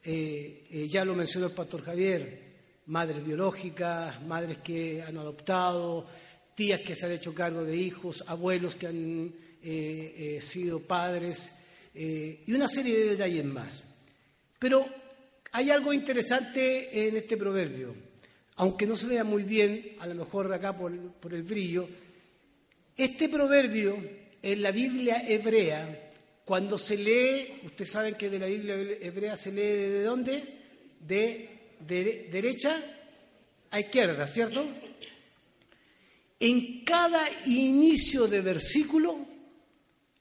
eh, 0.04 0.66
eh, 0.72 0.88
ya 0.88 1.04
lo 1.04 1.14
mencionó 1.14 1.48
el 1.48 1.52
pastor 1.52 1.84
Javier, 1.84 2.48
madres 2.86 3.26
biológicas, 3.26 4.22
madres 4.24 4.60
que 4.60 5.04
han 5.04 5.18
adoptado, 5.18 6.08
tías 6.56 6.80
que 6.80 6.96
se 6.96 7.06
han 7.06 7.12
hecho 7.12 7.34
cargo 7.34 7.66
de 7.66 7.76
hijos, 7.76 8.24
abuelos 8.26 8.76
que 8.76 8.88
han 8.88 9.34
eh, 9.62 10.40
sido 10.42 10.80
padres, 10.80 11.52
y 11.94 12.54
una 12.54 12.68
serie 12.68 12.96
de 12.96 13.10
detalles 13.10 13.44
más. 13.44 13.84
Pero 14.60 14.86
hay 15.52 15.72
algo 15.72 15.92
interesante 15.92 17.08
en 17.08 17.18
este 17.18 17.36
proverbio, 17.36 17.94
aunque 18.58 18.86
no 18.86 18.98
se 18.98 19.08
vea 19.08 19.24
muy 19.24 19.44
bien, 19.44 19.96
a 20.00 20.08
lo 20.08 20.16
mejor 20.16 20.52
acá 20.52 20.76
por, 20.76 20.92
el 20.92 21.44
brillo. 21.44 21.88
Este 22.96 23.30
proverbio 23.30 23.98
en 24.42 24.62
la 24.62 24.72
Biblia 24.72 25.24
hebrea, 25.28 26.10
cuando 26.44 26.78
se 26.78 26.98
lee, 26.98 27.62
ustedes 27.66 27.92
saben 27.92 28.16
que 28.16 28.30
de 28.30 28.40
la 28.40 28.48
Biblia 28.48 28.76
hebrea 28.76 29.38
se 29.38 29.52
lee 29.52 29.62
de 29.62 30.04
dónde? 30.04 30.44
De, 31.00 31.50
de 31.80 32.30
derecha 32.32 32.84
a 33.70 33.80
izquierda, 33.80 34.28
¿cierto? 34.28 34.66
En 36.40 36.84
cada 36.84 37.24
inicio 37.46 38.28
de 38.28 38.42
versículo 38.42 39.20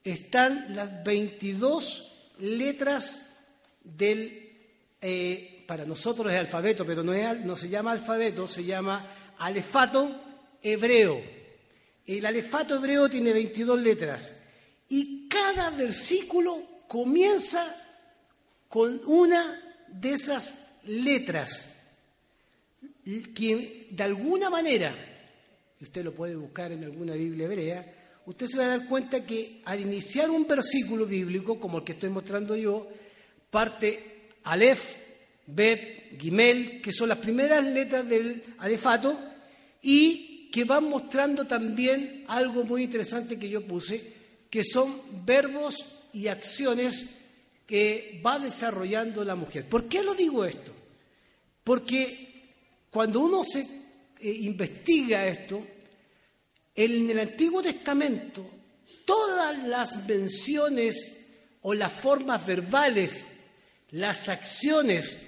están 0.05 0.75
las 0.75 1.03
22 1.05 2.13
letras 2.41 3.23
del, 3.83 4.53
eh, 5.01 5.56
para 5.67 5.85
nosotros 5.85 6.33
es 6.33 6.39
alfabeto, 6.39 6.87
pero 6.87 7.03
no, 7.03 7.57
se 7.57 7.69
llama 7.69 7.93
alfabeto, 7.93 8.47
se 8.47 8.65
llama 8.65 9.35
alefato 9.39 10.11
hebreo. 10.63 11.21
El 12.07 12.25
alefato 12.25 12.77
hebreo 12.77 13.09
tiene 13.09 13.33
22 13.33 13.81
letras 13.81 14.33
y 14.89 15.29
cada 15.29 15.71
versículo 15.71 16.63
comienza 16.87 17.75
con 18.69 19.01
una 19.07 19.61
de 19.89 20.11
esas 20.11 20.55
letras 20.85 21.71
que 23.35 23.89
de 23.91 24.03
alguna 24.03 24.51
manera, 24.51 24.95
usted 25.81 26.05
lo 26.05 26.13
puede 26.15 26.37
buscar 26.37 26.73
en 26.73 26.85
alguna 26.85 27.15
Biblia 27.15 27.47
hebrea, 27.47 27.95
usted 28.27 28.47
se 28.47 28.59
va 28.59 28.65
a 28.65 28.79
dar 28.79 28.87
cuenta 28.87 29.25
que 29.25 29.63
al 29.65 29.81
iniciar 29.81 30.31
un 30.31 30.47
versículo 30.47 31.07
bíblico, 31.07 31.59
como 31.59 31.79
el 31.79 31.85
que 31.85 31.93
estoy 31.93 32.11
mostrando 32.11 32.57
yo, 32.57 32.89
parte 33.51 34.31
Aleph, 34.45 35.06
Bet, 35.47 36.19
Gimel, 36.21 36.81
que 36.83 36.93
son 36.93 37.09
las 37.09 37.19
primeras 37.19 37.65
letras 37.65 38.09
del 38.09 38.43
alefato, 38.59 39.19
y 39.83 40.49
que 40.51 40.65
van 40.65 40.89
mostrando 40.89 41.47
también 41.47 42.25
algo 42.29 42.65
muy 42.65 42.85
interesante 42.85 43.39
que 43.39 43.49
yo 43.49 43.67
puse, 43.67 44.15
que 44.51 44.65
son 44.65 45.03
verbos 45.25 45.85
y 46.13 46.29
acciones 46.29 47.07
que 47.67 48.21
va 48.25 48.39
desarrollando 48.39 49.25
la 49.25 49.35
mujer. 49.35 49.69
¿Por 49.69 49.87
qué 49.87 50.03
lo 50.03 50.15
digo 50.15 50.45
esto? 50.45 50.73
Porque 51.63 52.55
cuando 52.91 53.21
uno 53.21 53.45
se 53.45 53.61
eh, 53.61 54.31
investiga 54.41 55.27
esto, 55.27 55.67
en 56.75 57.11
el 57.11 57.19
Antiguo 57.19 57.63
Testamento, 57.63 58.49
todas 59.05 59.59
las 59.67 60.07
menciones 60.07 61.13
o 61.63 61.75
las 61.75 61.93
formas 61.93 62.47
verbales, 62.47 63.27
las 63.91 64.29
acciones, 64.29 65.19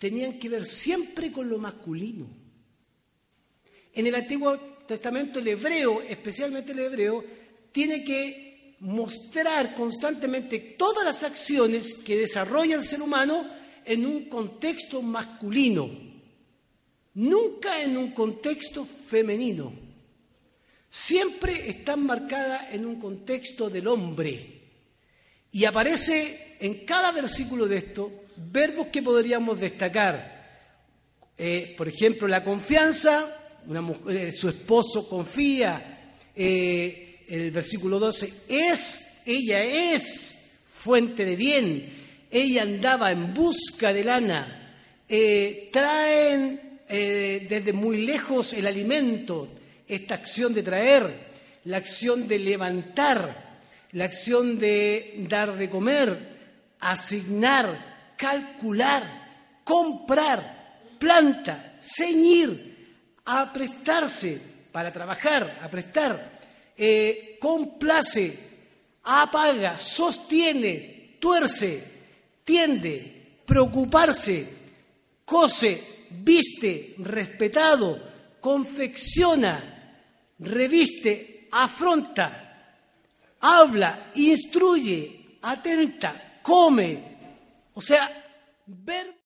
tenían 0.00 0.38
que 0.38 0.48
ver 0.48 0.64
siempre 0.64 1.30
con 1.30 1.50
lo 1.50 1.58
masculino. 1.58 2.26
En 3.92 4.06
el 4.06 4.14
Antiguo 4.14 4.58
Testamento 4.88 5.38
el 5.38 5.48
hebreo, 5.48 6.00
especialmente 6.00 6.72
el 6.72 6.78
hebreo, 6.78 7.22
tiene 7.70 8.02
que 8.02 8.76
mostrar 8.80 9.74
constantemente 9.74 10.58
todas 10.78 11.04
las 11.04 11.22
acciones 11.22 11.92
que 11.92 12.16
desarrolla 12.16 12.76
el 12.76 12.84
ser 12.84 13.02
humano 13.02 13.46
en 13.84 14.06
un 14.06 14.30
contexto 14.30 15.02
masculino, 15.02 15.90
nunca 17.12 17.82
en 17.82 17.98
un 17.98 18.12
contexto 18.12 18.86
femenino 18.86 19.90
siempre 20.88 21.68
están 21.68 22.04
marcadas 22.04 22.72
en 22.72 22.86
un 22.86 22.98
contexto 22.98 23.68
del 23.68 23.86
hombre. 23.86 24.60
Y 25.52 25.66
aparece 25.66 26.56
en 26.58 26.86
cada 26.86 27.12
versículo 27.12 27.66
de 27.66 27.76
esto 27.76 28.12
verbos 28.50 28.88
que 28.88 29.02
podríamos 29.02 29.60
destacar. 29.60 30.40
Eh, 31.36 31.74
por 31.76 31.88
ejemplo, 31.88 32.28
la 32.28 32.44
confianza, 32.44 33.58
eh, 34.08 34.32
su 34.32 34.48
esposo 34.48 35.08
confía. 35.08 36.16
Eh, 36.34 37.24
el 37.28 37.50
versículo 37.50 37.98
12, 37.98 38.32
es, 38.48 39.06
ella 39.24 39.62
es 39.62 40.38
fuente 40.72 41.24
de 41.24 41.36
bien. 41.36 42.00
Ella 42.30 42.62
andaba 42.62 43.10
en 43.10 43.34
busca 43.34 43.92
de 43.92 44.04
lana. 44.04 44.56
traen 45.72 46.60
desde 46.88 47.72
muy 47.72 48.04
lejos 48.04 48.52
el 48.52 48.66
alimento, 48.66 49.48
esta 49.86 50.14
acción 50.14 50.52
de 50.52 50.62
traer, 50.62 51.30
la 51.64 51.76
acción 51.76 52.26
de 52.26 52.38
levantar, 52.38 53.60
la 53.92 54.04
acción 54.04 54.58
de 54.58 55.14
dar 55.28 55.56
de 55.56 55.68
comer, 55.68 56.18
asignar, 56.80 57.89
calcular, 58.20 59.62
comprar, 59.64 60.78
planta, 60.98 61.78
ceñir, 61.80 62.52
aprestarse 63.24 64.38
para 64.70 64.92
trabajar, 64.92 65.58
aprestar, 65.62 66.40
eh, 66.76 67.38
complace, 67.40 68.38
apaga, 69.04 69.78
sostiene, 69.78 71.16
tuerce, 71.18 71.82
tiende, 72.44 73.40
preocuparse, 73.46 74.46
cose, 75.24 75.82
viste, 76.10 76.96
respetado, 76.98 77.98
confecciona, 78.38 79.56
reviste, 80.38 81.48
afronta, 81.52 82.76
habla, 83.40 84.10
instruye, 84.14 85.38
atenta, 85.40 86.40
come. 86.42 87.09
O 87.80 87.82
sea, 87.82 88.12
ver 88.66 89.18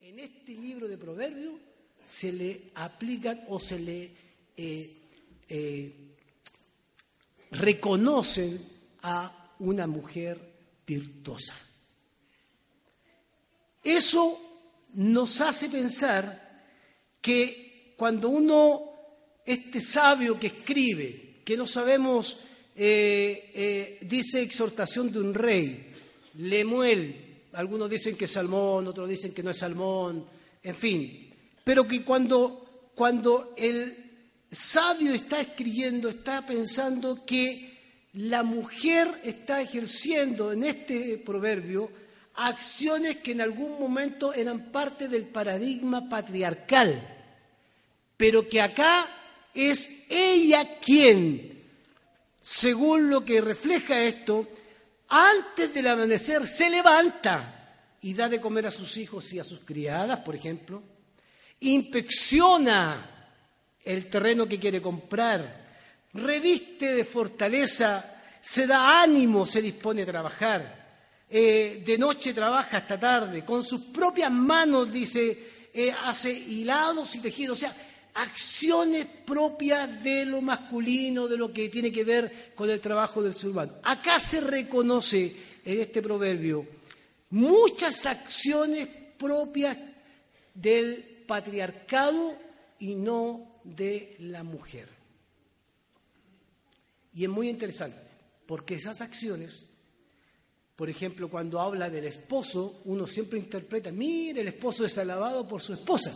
En 0.00 0.20
este 0.20 0.52
libro 0.52 0.86
de 0.86 0.96
Proverbios 0.96 1.60
se 2.06 2.32
le 2.32 2.70
aplican 2.76 3.44
o 3.48 3.58
se 3.58 3.78
le 3.80 4.10
eh, 4.56 4.96
eh, 5.48 6.14
reconocen 7.50 8.64
a 9.02 9.54
una 9.58 9.88
mujer 9.88 10.40
virtuosa. 10.86 11.54
Eso 13.82 14.40
nos 14.94 15.40
hace 15.40 15.68
pensar 15.68 16.64
que 17.20 17.94
cuando 17.98 18.28
uno, 18.28 18.87
este 19.48 19.80
sabio 19.80 20.38
que 20.38 20.48
escribe, 20.48 21.40
que 21.42 21.56
no 21.56 21.66
sabemos, 21.66 22.36
eh, 22.76 23.50
eh, 23.54 23.98
dice 24.02 24.42
exhortación 24.42 25.10
de 25.10 25.20
un 25.20 25.32
rey, 25.32 25.90
Lemuel, 26.34 27.46
algunos 27.54 27.88
dicen 27.88 28.14
que 28.14 28.26
es 28.26 28.32
Salmón, 28.32 28.86
otros 28.88 29.08
dicen 29.08 29.32
que 29.32 29.42
no 29.42 29.50
es 29.50 29.56
Salmón, 29.56 30.26
en 30.62 30.74
fin, 30.74 31.34
pero 31.64 31.88
que 31.88 32.04
cuando, 32.04 32.90
cuando 32.94 33.54
el 33.56 33.96
sabio 34.52 35.14
está 35.14 35.40
escribiendo, 35.40 36.10
está 36.10 36.44
pensando 36.44 37.24
que 37.24 37.78
la 38.12 38.42
mujer 38.42 39.18
está 39.24 39.62
ejerciendo 39.62 40.52
en 40.52 40.64
este 40.64 41.16
proverbio 41.16 41.90
acciones 42.34 43.16
que 43.16 43.32
en 43.32 43.40
algún 43.40 43.80
momento 43.80 44.34
eran 44.34 44.70
parte 44.70 45.08
del 45.08 45.24
paradigma 45.26 46.06
patriarcal, 46.06 47.16
pero 48.18 48.46
que 48.46 48.60
acá 48.60 49.14
es 49.58 49.90
ella 50.08 50.78
quien, 50.78 51.64
según 52.40 53.10
lo 53.10 53.24
que 53.24 53.40
refleja 53.40 54.00
esto, 54.00 54.46
antes 55.08 55.74
del 55.74 55.88
amanecer 55.88 56.46
se 56.46 56.70
levanta 56.70 57.96
y 58.00 58.14
da 58.14 58.28
de 58.28 58.40
comer 58.40 58.66
a 58.66 58.70
sus 58.70 58.96
hijos 58.98 59.32
y 59.32 59.40
a 59.40 59.44
sus 59.44 59.60
criadas, 59.60 60.20
por 60.20 60.36
ejemplo, 60.36 60.80
inspecciona 61.58 63.30
el 63.84 64.06
terreno 64.06 64.46
que 64.46 64.60
quiere 64.60 64.80
comprar, 64.80 65.66
reviste 66.12 66.94
de 66.94 67.04
fortaleza, 67.04 68.22
se 68.40 68.64
da 68.64 69.02
ánimo, 69.02 69.44
se 69.44 69.60
dispone 69.60 70.02
a 70.02 70.06
trabajar. 70.06 70.78
Eh, 71.28 71.82
de 71.84 71.98
noche 71.98 72.32
trabaja 72.32 72.76
hasta 72.76 72.98
tarde, 73.00 73.44
con 73.44 73.64
sus 73.64 73.86
propias 73.86 74.30
manos, 74.30 74.92
dice, 74.92 75.68
eh, 75.74 75.92
hace 76.04 76.32
hilados 76.32 77.16
y 77.16 77.18
tejidos, 77.18 77.58
o 77.58 77.60
sea, 77.60 77.87
acciones 78.18 79.06
propias 79.24 80.02
de 80.02 80.24
lo 80.24 80.40
masculino, 80.40 81.28
de 81.28 81.36
lo 81.36 81.52
que 81.52 81.68
tiene 81.68 81.92
que 81.92 82.04
ver 82.04 82.52
con 82.54 82.68
el 82.68 82.80
trabajo 82.80 83.22
del 83.22 83.34
ser 83.34 83.50
humano. 83.50 83.74
Acá 83.82 84.18
se 84.18 84.40
reconoce 84.40 85.36
en 85.64 85.80
este 85.80 86.02
proverbio 86.02 86.66
muchas 87.30 88.06
acciones 88.06 88.88
propias 89.16 89.76
del 90.54 91.24
patriarcado 91.26 92.36
y 92.80 92.94
no 92.94 93.60
de 93.64 94.16
la 94.20 94.42
mujer. 94.42 94.88
Y 97.14 97.24
es 97.24 97.30
muy 97.30 97.48
interesante, 97.48 97.98
porque 98.46 98.74
esas 98.74 99.00
acciones 99.00 99.64
por 100.78 100.88
ejemplo, 100.88 101.28
cuando 101.28 101.60
habla 101.60 101.90
del 101.90 102.04
esposo, 102.04 102.82
uno 102.84 103.04
siempre 103.04 103.36
interpreta, 103.36 103.90
mire, 103.90 104.42
el 104.42 104.46
esposo 104.46 104.84
es 104.84 104.96
alabado 104.96 105.44
por 105.44 105.60
su 105.60 105.72
esposa. 105.72 106.14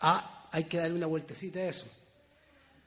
Ah, 0.00 0.37
hay 0.50 0.64
que 0.64 0.78
darle 0.78 0.96
una 0.96 1.06
vueltecita 1.06 1.60
a 1.60 1.68
eso. 1.68 1.86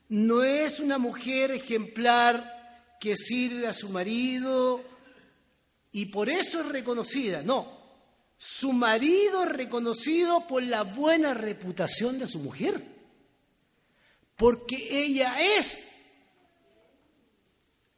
No 0.09 0.43
es 0.43 0.79
una 0.79 0.97
mujer 0.97 1.51
ejemplar 1.51 2.97
que 2.99 3.15
sirve 3.15 3.67
a 3.67 3.73
su 3.73 3.89
marido 3.89 4.83
y 5.91 6.07
por 6.07 6.29
eso 6.29 6.61
es 6.61 6.67
reconocida, 6.67 7.41
no. 7.43 7.79
Su 8.37 8.73
marido 8.73 9.43
es 9.43 9.49
reconocido 9.49 10.47
por 10.47 10.63
la 10.63 10.83
buena 10.83 11.33
reputación 11.33 12.17
de 12.17 12.27
su 12.27 12.39
mujer, 12.39 12.83
porque 14.35 15.03
ella 15.03 15.39
es 15.57 15.83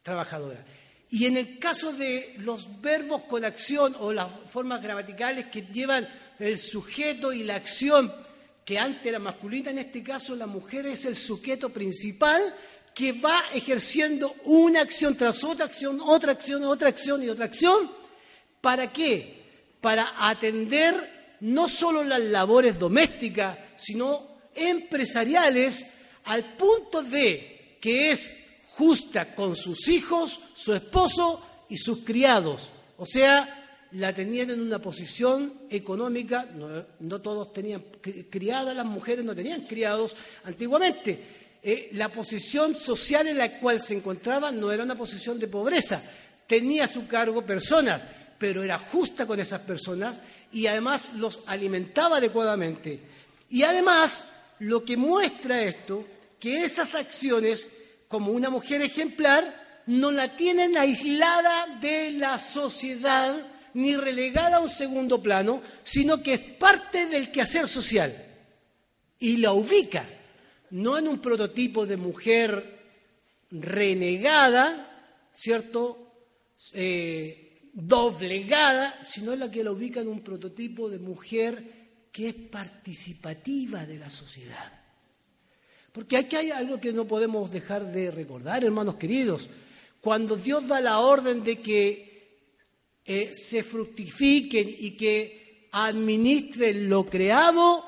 trabajadora. 0.01 0.65
Y 1.09 1.27
en 1.27 1.37
el 1.37 1.59
caso 1.59 1.93
de 1.93 2.35
los 2.39 2.81
verbos 2.81 3.23
con 3.23 3.45
acción 3.45 3.95
o 3.99 4.11
las 4.11 4.27
formas 4.47 4.81
gramaticales 4.81 5.45
que 5.45 5.61
llevan 5.61 6.09
el 6.39 6.59
sujeto 6.59 7.31
y 7.31 7.43
la 7.43 7.55
acción, 7.55 8.13
que 8.65 8.79
antes 8.79 9.05
era 9.05 9.19
masculina, 9.19 9.71
en 9.71 9.79
este 9.79 10.03
caso 10.03 10.35
la 10.35 10.47
mujer 10.47 10.85
es 10.85 11.05
el 11.05 11.15
sujeto 11.15 11.69
principal 11.69 12.55
que 12.93 13.11
va 13.11 13.43
ejerciendo 13.53 14.35
una 14.45 14.81
acción 14.81 15.15
tras 15.15 15.43
otra 15.43 15.65
acción, 15.65 15.99
otra 16.01 16.31
acción, 16.31 16.63
otra 16.63 16.89
acción 16.89 17.23
y 17.23 17.29
otra 17.29 17.45
acción. 17.45 17.91
¿Para 18.61 18.93
qué? 18.93 19.41
Para 19.81 20.13
atender 20.29 21.37
no 21.41 21.67
solo 21.67 22.03
las 22.03 22.21
labores 22.21 22.77
domésticas, 22.79 23.57
sino 23.75 24.37
empresariales, 24.55 25.85
al 26.25 26.55
punto 26.55 27.03
de 27.03 27.77
que 27.81 28.11
es 28.11 28.33
justa 28.69 29.35
con 29.35 29.55
sus 29.55 29.87
hijos, 29.89 30.39
su 30.53 30.73
esposo 30.73 31.65
y 31.69 31.77
sus 31.77 31.99
criados. 31.99 32.69
O 32.97 33.05
sea, 33.05 33.62
la 33.93 34.13
tenían 34.13 34.49
en 34.49 34.61
una 34.61 34.79
posición 34.79 35.53
económica, 35.69 36.47
no, 36.99 37.21
todos 37.21 37.53
tenían 37.53 37.83
criadas, 38.29 38.75
las 38.75 38.85
mujeres 38.85 39.23
no 39.23 39.35
tenían 39.35 39.61
criados 39.61 40.15
antiguamente. 40.43 41.43
Eh, 41.61 41.89
la 41.93 42.09
posición 42.09 42.75
social 42.75 43.27
en 43.27 43.37
la 43.37 43.59
cual 43.59 43.79
se 43.79 43.93
encontraban 43.93 44.59
no 44.59 44.71
era 44.71 44.83
una 44.83 44.95
posición 44.95 45.39
de 45.39 45.47
pobreza, 45.47 46.03
tenía 46.47 46.85
a 46.85 46.87
su 46.87 47.07
cargo 47.07 47.45
personas, 47.45 48.03
pero 48.37 48.63
era 48.63 48.77
justa 48.77 49.25
con 49.25 49.39
esas 49.39 49.61
personas 49.61 50.19
y 50.51 50.67
además 50.67 51.11
los 51.15 51.39
alimentaba 51.45 52.17
adecuadamente. 52.17 52.99
Y 53.49 53.63
además, 53.63 54.25
lo 54.59 54.83
que 54.83 54.97
muestra 54.97 55.61
esto, 55.61 56.05
que 56.39 56.65
esas 56.65 56.95
acciones, 56.95 57.69
como 58.07 58.31
una 58.31 58.49
mujer 58.49 58.81
ejemplar, 58.81 59.83
no 59.85 60.11
la 60.11 60.35
tienen 60.35 60.77
aislada 60.77 61.77
de 61.79 62.11
la 62.11 62.39
sociedad 62.39 63.52
ni 63.73 63.95
relegada 63.95 64.57
a 64.57 64.59
un 64.59 64.69
segundo 64.69 65.21
plano, 65.21 65.61
sino 65.83 66.21
que 66.21 66.33
es 66.33 66.39
parte 66.39 67.07
del 67.07 67.31
quehacer 67.31 67.67
social 67.67 68.13
y 69.19 69.37
la 69.37 69.53
ubica, 69.53 70.05
no 70.71 70.97
en 70.97 71.07
un 71.07 71.19
prototipo 71.19 71.85
de 71.85 71.97
mujer 71.97 72.81
renegada, 73.51 75.29
¿cierto? 75.31 76.11
Eh, 76.73 77.69
doblegada, 77.73 79.03
sino 79.03 79.33
en 79.33 79.39
la 79.39 79.51
que 79.51 79.63
la 79.63 79.71
ubica 79.71 80.01
en 80.01 80.07
un 80.07 80.21
prototipo 80.21 80.89
de 80.89 80.99
mujer 80.99 81.63
que 82.11 82.29
es 82.29 82.33
participativa 82.33 83.85
de 83.85 83.97
la 83.97 84.09
sociedad. 84.09 84.81
Porque 85.91 86.17
aquí 86.17 86.35
hay 86.35 86.51
algo 86.51 86.79
que 86.79 86.91
no 86.91 87.07
podemos 87.07 87.51
dejar 87.51 87.91
de 87.91 88.11
recordar, 88.11 88.63
hermanos 88.63 88.95
queridos. 88.95 89.49
Cuando 90.01 90.35
Dios 90.35 90.67
da 90.67 90.81
la 90.81 90.99
orden 90.99 91.43
de 91.43 91.59
que 91.61 92.12
eh, 93.05 93.31
se 93.33 93.63
fructifiquen 93.63 94.75
y 94.77 94.91
que 94.91 95.67
administren 95.71 96.87
lo 96.89 97.05
creado, 97.05 97.83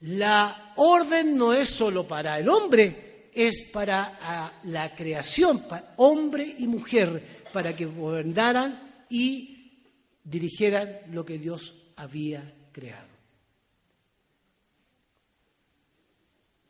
la 0.00 0.72
orden 0.76 1.36
no 1.36 1.52
es 1.52 1.68
solo 1.68 2.06
para 2.06 2.38
el 2.38 2.48
hombre, 2.48 3.30
es 3.32 3.62
para 3.72 4.18
ah, 4.22 4.52
la 4.64 4.94
creación, 4.94 5.60
para 5.68 5.94
hombre 5.96 6.54
y 6.58 6.66
mujer, 6.66 7.44
para 7.52 7.74
que 7.74 7.86
gobernaran 7.86 9.04
y 9.10 9.82
dirigieran 10.24 11.00
lo 11.10 11.24
que 11.24 11.38
Dios 11.38 11.74
había 11.96 12.54
creado. 12.72 13.06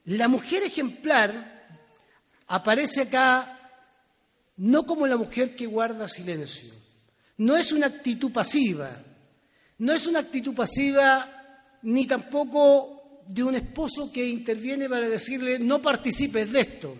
La 0.07 0.29
mujer 0.29 0.63
ejemplar 0.63 1.69
aparece 2.47 3.03
acá 3.03 3.53
no 4.57 4.87
como 4.87 5.07
la 5.07 5.17
mujer 5.17 5.57
que 5.57 5.67
guarda 5.67 6.09
silencio, 6.09 6.73
no 7.39 7.57
es 7.57 7.73
una 7.73 7.87
actitud 7.87 8.33
pasiva, 8.33 9.03
no 9.79 9.93
es 9.93 10.07
una 10.07 10.21
actitud 10.21 10.55
pasiva 10.55 11.79
ni 11.83 12.07
tampoco 12.07 13.25
de 13.29 13.43
un 13.43 13.55
esposo 13.55 14.11
que 14.13 14.27
interviene 14.27 14.89
para 14.89 15.09
decirle 15.09 15.59
no 15.59 15.83
participes 15.83 16.51
de 16.53 16.61
esto. 16.61 16.97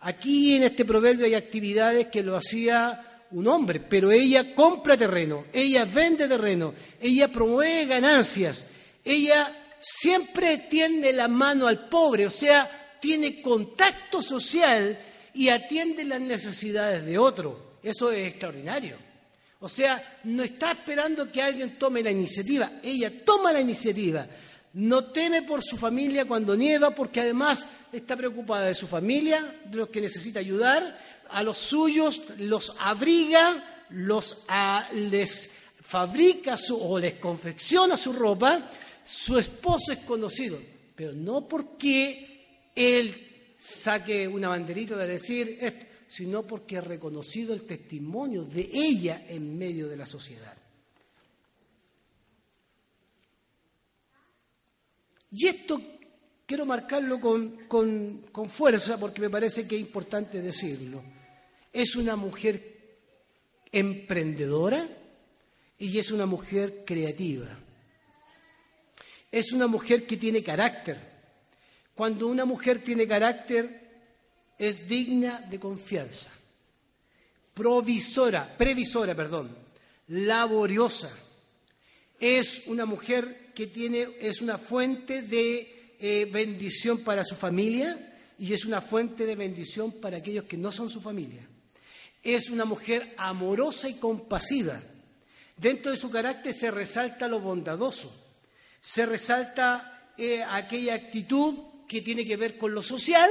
Aquí 0.00 0.54
en 0.54 0.62
este 0.62 0.84
proverbio 0.84 1.26
hay 1.26 1.34
actividades 1.34 2.06
que 2.06 2.22
lo 2.22 2.36
hacía 2.36 3.24
un 3.32 3.48
hombre, 3.48 3.80
pero 3.80 4.10
ella 4.10 4.54
compra 4.54 4.96
terreno, 4.96 5.46
ella 5.52 5.84
vende 5.84 6.28
terreno, 6.28 6.74
ella 7.00 7.28
promueve 7.28 7.86
ganancias, 7.86 8.66
ella 9.04 9.76
siempre 9.80 10.58
tiende 10.68 11.12
la 11.12 11.28
mano 11.28 11.66
al 11.66 11.88
pobre, 11.88 12.26
o 12.26 12.30
sea, 12.30 12.98
tiene 13.00 13.42
contacto 13.42 14.22
social 14.22 14.98
y 15.34 15.48
atiende 15.48 16.04
las 16.04 16.20
necesidades 16.20 17.04
de 17.04 17.18
otro. 17.18 17.78
Eso 17.82 18.10
es 18.10 18.28
extraordinario. 18.28 19.05
O 19.66 19.68
sea, 19.68 20.20
no 20.22 20.44
está 20.44 20.70
esperando 20.70 21.28
que 21.28 21.42
alguien 21.42 21.76
tome 21.76 22.00
la 22.00 22.12
iniciativa, 22.12 22.74
ella 22.84 23.24
toma 23.24 23.52
la 23.52 23.60
iniciativa. 23.60 24.24
No 24.74 25.06
teme 25.06 25.42
por 25.42 25.64
su 25.64 25.76
familia 25.76 26.24
cuando 26.24 26.54
nieva, 26.54 26.94
porque 26.94 27.20
además 27.20 27.66
está 27.92 28.16
preocupada 28.16 28.66
de 28.66 28.74
su 28.74 28.86
familia, 28.86 29.44
de 29.64 29.78
los 29.78 29.88
que 29.88 30.00
necesita 30.00 30.38
ayudar, 30.38 30.96
a 31.30 31.42
los 31.42 31.58
suyos 31.58 32.22
los 32.38 32.74
abriga, 32.78 33.84
los 33.90 34.44
les 34.92 35.50
fabrica 35.82 36.54
o 36.70 37.00
les 37.00 37.14
confecciona 37.14 37.96
su 37.96 38.12
ropa. 38.12 38.70
Su 39.04 39.36
esposo 39.36 39.90
es 39.90 39.98
conocido, 39.98 40.60
pero 40.94 41.12
no 41.12 41.48
porque 41.48 42.70
él 42.72 43.56
saque 43.58 44.28
una 44.28 44.46
banderita 44.46 44.96
de 44.96 45.06
decir 45.08 45.58
esto 45.60 45.95
sino 46.16 46.44
porque 46.44 46.78
ha 46.78 46.80
reconocido 46.80 47.52
el 47.52 47.66
testimonio 47.66 48.44
de 48.44 48.70
ella 48.72 49.26
en 49.28 49.58
medio 49.58 49.86
de 49.86 49.98
la 49.98 50.06
sociedad. 50.06 50.56
Y 55.30 55.46
esto 55.46 55.78
quiero 56.46 56.64
marcarlo 56.64 57.20
con, 57.20 58.48
fuerza 58.48 58.98
porque 58.98 59.20
me 59.20 59.28
parece 59.28 59.68
que 59.68 59.74
es 59.74 59.80
importante 59.82 60.40
decirlo. 60.40 61.02
Es 61.70 61.96
una 61.96 62.16
mujer 62.16 62.96
emprendedora 63.70 64.88
y 65.76 65.98
es 65.98 66.10
una 66.10 66.24
mujer 66.24 66.84
creativa. 66.86 67.58
Es 69.30 69.52
una 69.52 69.66
mujer 69.66 70.06
que 70.06 70.16
tiene 70.16 70.42
carácter. 70.42 70.98
Cuando 71.94 72.26
una 72.26 72.46
mujer 72.46 72.78
tiene 72.78 73.06
carácter, 73.06 73.85
es 74.58 74.88
digna 74.88 75.40
de 75.40 75.60
confianza, 75.60 76.30
provisora, 77.54 78.56
previsora, 78.56 79.14
perdón, 79.14 79.50
laboriosa. 80.08 81.10
Es 82.18 82.62
una 82.66 82.86
mujer 82.86 83.52
que 83.54 83.66
tiene, 83.66 84.08
es 84.20 84.40
una 84.40 84.58
fuente 84.58 85.22
de 85.22 85.94
eh, 85.98 86.28
bendición 86.32 86.98
para 86.98 87.24
su 87.24 87.34
familia 87.36 88.14
y 88.38 88.52
es 88.52 88.64
una 88.64 88.80
fuente 88.80 89.26
de 89.26 89.36
bendición 89.36 89.92
para 89.92 90.18
aquellos 90.18 90.44
que 90.44 90.56
no 90.56 90.72
son 90.72 90.88
su 90.88 91.00
familia. 91.00 91.46
Es 92.22 92.50
una 92.50 92.64
mujer 92.64 93.14
amorosa 93.18 93.88
y 93.88 93.94
compasiva. 93.94 94.80
Dentro 95.56 95.90
de 95.90 95.96
su 95.96 96.10
carácter 96.10 96.52
se 96.52 96.70
resalta 96.70 97.28
lo 97.28 97.40
bondadoso, 97.40 98.14
se 98.80 99.06
resalta 99.06 100.12
eh, 100.18 100.42
aquella 100.42 100.94
actitud 100.94 101.58
que 101.88 102.02
tiene 102.02 102.26
que 102.26 102.36
ver 102.36 102.58
con 102.58 102.74
lo 102.74 102.82
social 102.82 103.30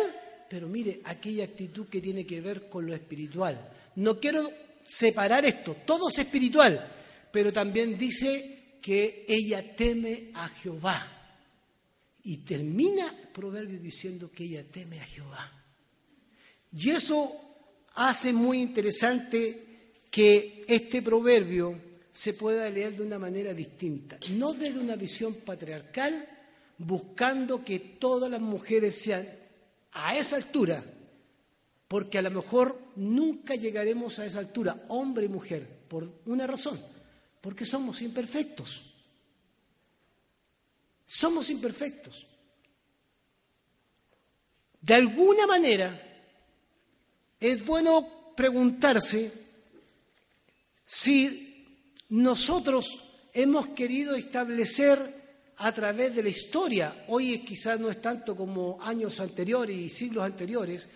pero 0.56 0.70
mire, 0.70 1.02
aquella 1.04 1.44
actitud 1.44 1.88
que 1.88 2.00
tiene 2.00 2.26
que 2.26 2.40
ver 2.40 2.70
con 2.70 2.86
lo 2.86 2.96
espiritual. 2.96 3.74
No 3.98 4.18
quiero 4.22 4.50
separar 4.86 5.44
esto, 5.44 5.76
todo 5.86 6.08
es 6.08 6.18
espiritual, 6.18 6.80
pero 7.30 7.52
también 7.52 7.98
dice 7.98 8.78
que 8.82 9.26
ella 9.28 9.76
teme 9.76 10.32
a 10.34 10.48
Jehová. 10.48 11.12
Y 12.24 12.38
termina 12.38 13.14
el 13.22 13.28
proverbio 13.34 13.82
diciendo 13.82 14.32
que 14.32 14.46
ella 14.46 14.64
teme 14.64 15.02
a 15.02 15.04
Jehová. 15.04 15.52
Y 16.72 16.90
eso 16.90 17.34
hace 17.96 18.32
muy 18.32 18.62
interesante 18.62 19.92
que 20.10 20.64
este 20.66 21.02
proverbio 21.02 21.78
se 22.10 22.32
pueda 22.34 22.70
leer 22.70 22.96
de 22.96 23.04
una 23.04 23.20
manera 23.20 23.54
distinta, 23.54 24.18
no 24.30 24.54
desde 24.54 24.80
una 24.80 24.96
visión 24.96 25.34
patriarcal, 25.34 26.30
buscando 26.78 27.62
que 27.62 27.78
todas 28.00 28.32
las 28.32 28.40
mujeres 28.40 29.02
sean 29.02 29.44
a 29.96 30.16
esa 30.16 30.36
altura, 30.36 30.84
porque 31.88 32.18
a 32.18 32.22
lo 32.22 32.30
mejor 32.30 32.80
nunca 32.96 33.56
llegaremos 33.56 34.20
a 34.20 34.26
esa 34.26 34.40
altura, 34.40 34.86
hombre 34.90 35.26
y 35.26 35.30
mujer, 35.30 35.68
por 35.88 36.12
una 36.26 36.46
razón, 36.46 36.80
porque 37.42 37.66
somos 37.66 38.02
imperfectos. 38.02 38.84
Somos 41.06 41.50
imperfectos. 41.50 42.28
De 44.82 44.96
alguna 44.96 45.48
manera, 45.48 46.02
es 47.40 47.66
bueno 47.66 48.34
preguntarse 48.36 49.32
si 50.86 51.86
nosotros 52.10 53.02
hemos 53.34 53.70
querido 53.70 54.16
establecer 54.16 55.25
a 55.58 55.72
través 55.72 56.14
de 56.14 56.24
la 56.24 56.30
historia, 56.30 57.06
hoy 57.08 57.40
quizás 57.40 57.80
no 57.80 57.90
es 57.90 58.02
tanto 58.02 58.36
como 58.36 58.78
años 58.82 59.20
anteriores 59.20 59.78
y 59.78 59.90
siglos 59.90 60.26
anteriores, 60.26 60.88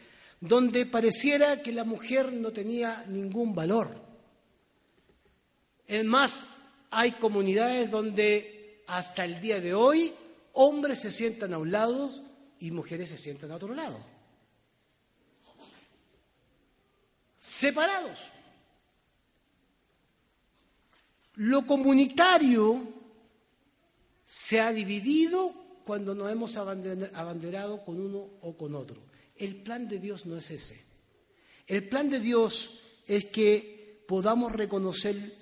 donde 0.41 0.85
pareciera 0.85 1.61
que 1.61 1.71
la 1.71 1.83
mujer 1.83 2.33
no 2.33 2.51
tenía 2.51 3.05
ningún 3.07 3.55
valor. 3.55 3.89
Es 5.87 6.03
más, 6.05 6.45
hay 6.91 7.13
comunidades 7.13 7.89
donde 7.89 8.83
hasta 8.87 9.25
el 9.25 9.39
día 9.39 9.59
de 9.59 9.73
hoy 9.73 10.13
hombres 10.53 10.99
se 10.99 11.11
sientan 11.11 11.53
a 11.53 11.57
un 11.57 11.71
lado 11.71 12.11
y 12.59 12.71
mujeres 12.71 13.09
se 13.09 13.17
sientan 13.17 13.51
a 13.51 13.55
otro 13.55 13.73
lado. 13.73 13.97
Separados. 17.39 18.19
Lo 21.35 21.65
comunitario 21.65 22.98
se 24.29 24.59
ha 24.59 24.71
dividido 24.71 25.81
cuando 25.83 26.13
nos 26.13 26.31
hemos 26.31 26.55
abanderado 26.55 27.83
con 27.83 27.99
uno 27.99 28.29
o 28.41 28.55
con 28.55 28.75
otro. 28.75 29.01
El 29.35 29.55
plan 29.55 29.87
de 29.87 29.97
Dios 29.97 30.27
no 30.27 30.37
es 30.37 30.51
ese. 30.51 30.79
El 31.65 31.89
plan 31.89 32.07
de 32.09 32.19
Dios 32.19 32.79
es 33.07 33.25
que 33.25 34.03
podamos 34.07 34.51
reconocer 34.51 35.33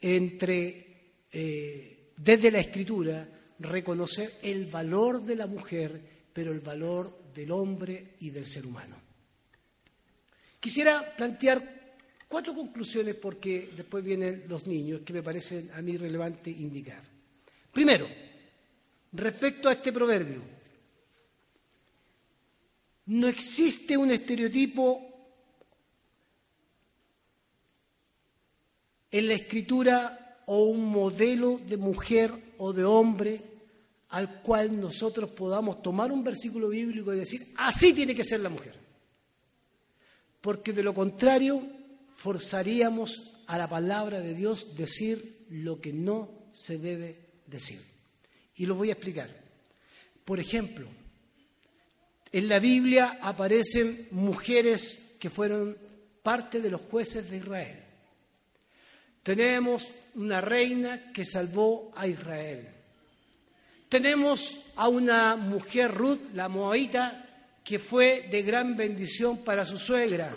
entre, 0.00 1.26
eh, 1.30 2.12
desde 2.16 2.50
la 2.50 2.60
Escritura, 2.60 3.28
reconocer 3.58 4.38
el 4.40 4.64
valor 4.64 5.22
de 5.22 5.36
la 5.36 5.46
mujer, 5.46 6.00
pero 6.32 6.50
el 6.50 6.60
valor 6.60 7.34
del 7.34 7.50
hombre 7.50 8.14
y 8.20 8.30
del 8.30 8.46
ser 8.46 8.64
humano. 8.64 8.96
Quisiera 10.58 11.14
plantear 11.14 11.98
cuatro 12.26 12.54
conclusiones 12.54 13.16
porque 13.16 13.70
después 13.76 14.02
vienen 14.02 14.44
los 14.48 14.66
niños 14.66 15.02
que 15.02 15.12
me 15.12 15.22
parecen 15.22 15.70
a 15.74 15.82
mí 15.82 15.98
relevante 15.98 16.50
indicar. 16.50 17.02
Primero, 17.70 18.29
respecto 19.12 19.68
a 19.68 19.72
este 19.72 19.92
proverbio, 19.92 20.42
no 23.06 23.26
existe 23.26 23.96
un 23.96 24.10
estereotipo 24.10 25.10
en 29.10 29.28
la 29.28 29.34
escritura 29.34 30.42
o 30.46 30.64
un 30.64 30.84
modelo 30.84 31.58
de 31.58 31.76
mujer 31.76 32.54
o 32.58 32.72
de 32.72 32.84
hombre 32.84 33.42
al 34.10 34.42
cual 34.42 34.80
nosotros 34.80 35.30
podamos 35.30 35.82
tomar 35.82 36.10
un 36.10 36.24
versículo 36.24 36.68
bíblico 36.68 37.12
y 37.12 37.18
decir, 37.18 37.52
así 37.56 37.92
tiene 37.92 38.14
que 38.14 38.24
ser 38.24 38.40
la 38.40 38.48
mujer. 38.48 38.74
Porque 40.40 40.72
de 40.72 40.82
lo 40.82 40.94
contrario, 40.94 41.62
forzaríamos 42.14 43.30
a 43.46 43.58
la 43.58 43.68
palabra 43.68 44.20
de 44.20 44.34
Dios 44.34 44.76
decir 44.76 45.46
lo 45.50 45.80
que 45.80 45.92
no 45.92 46.50
se 46.52 46.78
debe 46.78 47.16
decir. 47.46 47.80
Y 48.56 48.66
lo 48.66 48.74
voy 48.74 48.90
a 48.90 48.92
explicar. 48.92 49.30
Por 50.24 50.38
ejemplo, 50.40 50.86
en 52.32 52.48
la 52.48 52.58
Biblia 52.58 53.18
aparecen 53.22 54.08
mujeres 54.12 55.16
que 55.18 55.30
fueron 55.30 55.76
parte 56.22 56.60
de 56.60 56.70
los 56.70 56.80
jueces 56.82 57.28
de 57.30 57.38
Israel. 57.38 57.80
Tenemos 59.22 59.88
una 60.14 60.40
reina 60.40 61.12
que 61.12 61.24
salvó 61.24 61.92
a 61.96 62.06
Israel. 62.06 62.68
Tenemos 63.88 64.58
a 64.76 64.88
una 64.88 65.36
mujer, 65.36 65.92
Ruth, 65.92 66.32
la 66.34 66.48
moabita, 66.48 67.26
que 67.64 67.78
fue 67.78 68.28
de 68.30 68.42
gran 68.42 68.76
bendición 68.76 69.38
para 69.38 69.64
su 69.64 69.78
suegra 69.78 70.36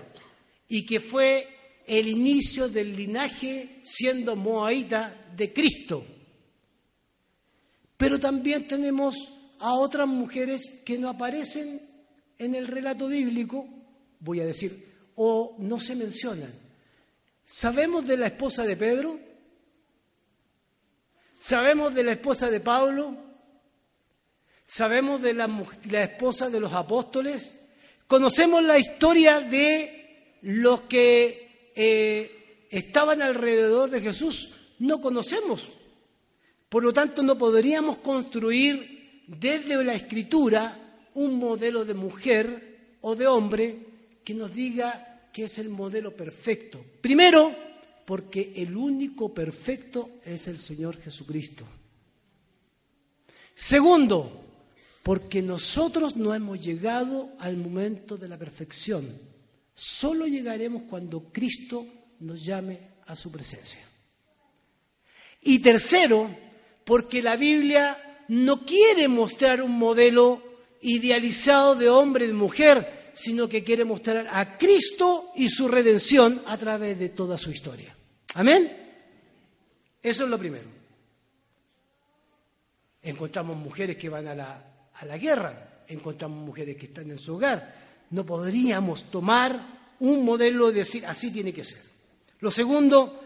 y 0.67 0.85
que 0.85 0.99
fue 0.99 1.47
el 1.85 2.07
inicio 2.07 2.69
del 2.69 2.95
linaje 2.95 3.79
siendo 3.83 4.35
moabita 4.35 5.27
de 5.35 5.53
Cristo. 5.53 6.05
Pero 8.03 8.19
también 8.19 8.67
tenemos 8.67 9.29
a 9.59 9.75
otras 9.75 10.05
mujeres 10.05 10.69
que 10.83 10.97
no 10.97 11.07
aparecen 11.07 11.81
en 12.37 12.53
el 12.53 12.67
relato 12.67 13.07
bíblico, 13.07 13.65
voy 14.19 14.41
a 14.41 14.45
decir, 14.45 14.91
o 15.15 15.55
no 15.59 15.79
se 15.79 15.95
mencionan. 15.95 16.51
¿Sabemos 17.45 18.05
de 18.05 18.17
la 18.17 18.25
esposa 18.25 18.65
de 18.65 18.75
Pedro? 18.75 19.17
¿Sabemos 21.39 21.95
de 21.95 22.03
la 22.03 22.11
esposa 22.11 22.51
de 22.51 22.59
Pablo? 22.59 23.15
sabemos 24.65 25.21
de 25.21 25.33
la, 25.33 25.47
esposa 26.03 26.49
de 26.49 26.59
los 26.59 26.73
apóstoles, 26.73 27.59
conocemos 28.07 28.63
la 28.63 28.79
historia 28.79 29.39
de 29.39 30.39
los 30.41 30.81
que 30.81 31.71
eh, 31.73 32.65
estaban 32.69 33.21
alrededor 33.21 33.89
de 33.89 34.01
Jesús, 34.01 34.49
no 34.79 34.99
conocemos. 34.99 35.69
Por 36.73 36.83
lo 36.83 36.91
tanto, 36.91 37.21
no 37.21 37.37
podríamos 37.37 37.97
construir 37.97 39.21
desde 39.27 39.83
la 39.83 39.93
escritura 39.93 41.05
un 41.13 41.37
modelo 41.37 41.85
de 41.85 41.93
mujer 41.93 42.97
o 43.01 43.15
de 43.15 43.27
hombre 43.27 43.77
que 44.23 44.33
nos 44.33 44.51
diga 44.51 45.29
que 45.31 45.43
es 45.43 45.59
el 45.59 45.69
modelo 45.69 46.17
perfecto. 46.17 46.83
Primero, 46.99 47.55
porque 48.07 48.53
el 48.55 48.75
único 48.75 49.31
perfecto 49.31 50.13
es 50.25 50.47
el 50.47 50.57
Señor 50.57 50.99
Jesucristo. 50.99 51.63
Segundo, 53.53 54.43
porque 55.03 55.43
nosotros 55.43 56.15
no 56.15 56.33
hemos 56.33 56.59
llegado 56.59 57.33
al 57.37 57.55
momento 57.55 58.17
de 58.17 58.27
la 58.29 58.39
perfección. 58.39 59.15
Solo 59.75 60.25
llegaremos 60.25 60.85
cuando 60.89 61.31
Cristo 61.31 61.85
nos 62.21 62.43
llame 62.43 62.79
a 63.05 63.15
su 63.15 63.31
presencia. 63.31 63.87
Y 65.39 65.59
tercero, 65.59 66.41
porque 66.83 67.21
la 67.21 67.35
Biblia 67.35 68.25
no 68.27 68.65
quiere 68.65 69.07
mostrar 69.07 69.61
un 69.61 69.77
modelo 69.77 70.41
idealizado 70.81 71.75
de 71.75 71.89
hombre 71.89 72.25
y 72.25 72.33
mujer, 72.33 73.11
sino 73.13 73.47
que 73.47 73.63
quiere 73.63 73.85
mostrar 73.85 74.27
a 74.31 74.57
Cristo 74.57 75.31
y 75.35 75.49
su 75.49 75.67
redención 75.67 76.41
a 76.47 76.57
través 76.57 76.97
de 76.99 77.09
toda 77.09 77.37
su 77.37 77.51
historia. 77.51 77.95
Amén. 78.33 78.71
Eso 80.01 80.23
es 80.23 80.29
lo 80.29 80.37
primero. 80.37 80.67
Encontramos 83.01 83.57
mujeres 83.57 83.97
que 83.97 84.09
van 84.09 84.27
a 84.27 84.35
la 84.35 84.73
a 84.95 85.05
la 85.05 85.17
guerra, 85.17 85.83
encontramos 85.87 86.45
mujeres 86.45 86.77
que 86.77 86.87
están 86.87 87.09
en 87.11 87.17
su 87.17 87.35
hogar. 87.35 88.05
No 88.11 88.25
podríamos 88.25 89.05
tomar 89.09 89.95
un 89.99 90.23
modelo 90.23 90.69
y 90.69 90.73
decir 90.73 91.05
así 91.05 91.31
tiene 91.31 91.53
que 91.53 91.63
ser. 91.63 91.81
Lo 92.39 92.51
segundo, 92.51 93.21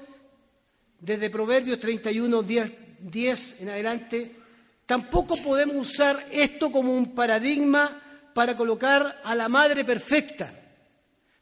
desde 1.00 1.30
Proverbios 1.30 1.80
31, 1.80 2.43
10, 2.43 2.72
10 2.99 3.62
en 3.62 3.69
adelante, 3.69 4.36
tampoco 4.86 5.41
podemos 5.41 5.75
usar 5.75 6.25
esto 6.31 6.71
como 6.71 6.93
un 6.93 7.13
paradigma 7.13 8.01
para 8.33 8.55
colocar 8.55 9.21
a 9.23 9.36
la 9.36 9.49
madre 9.49 9.83
perfecta, 9.83 10.53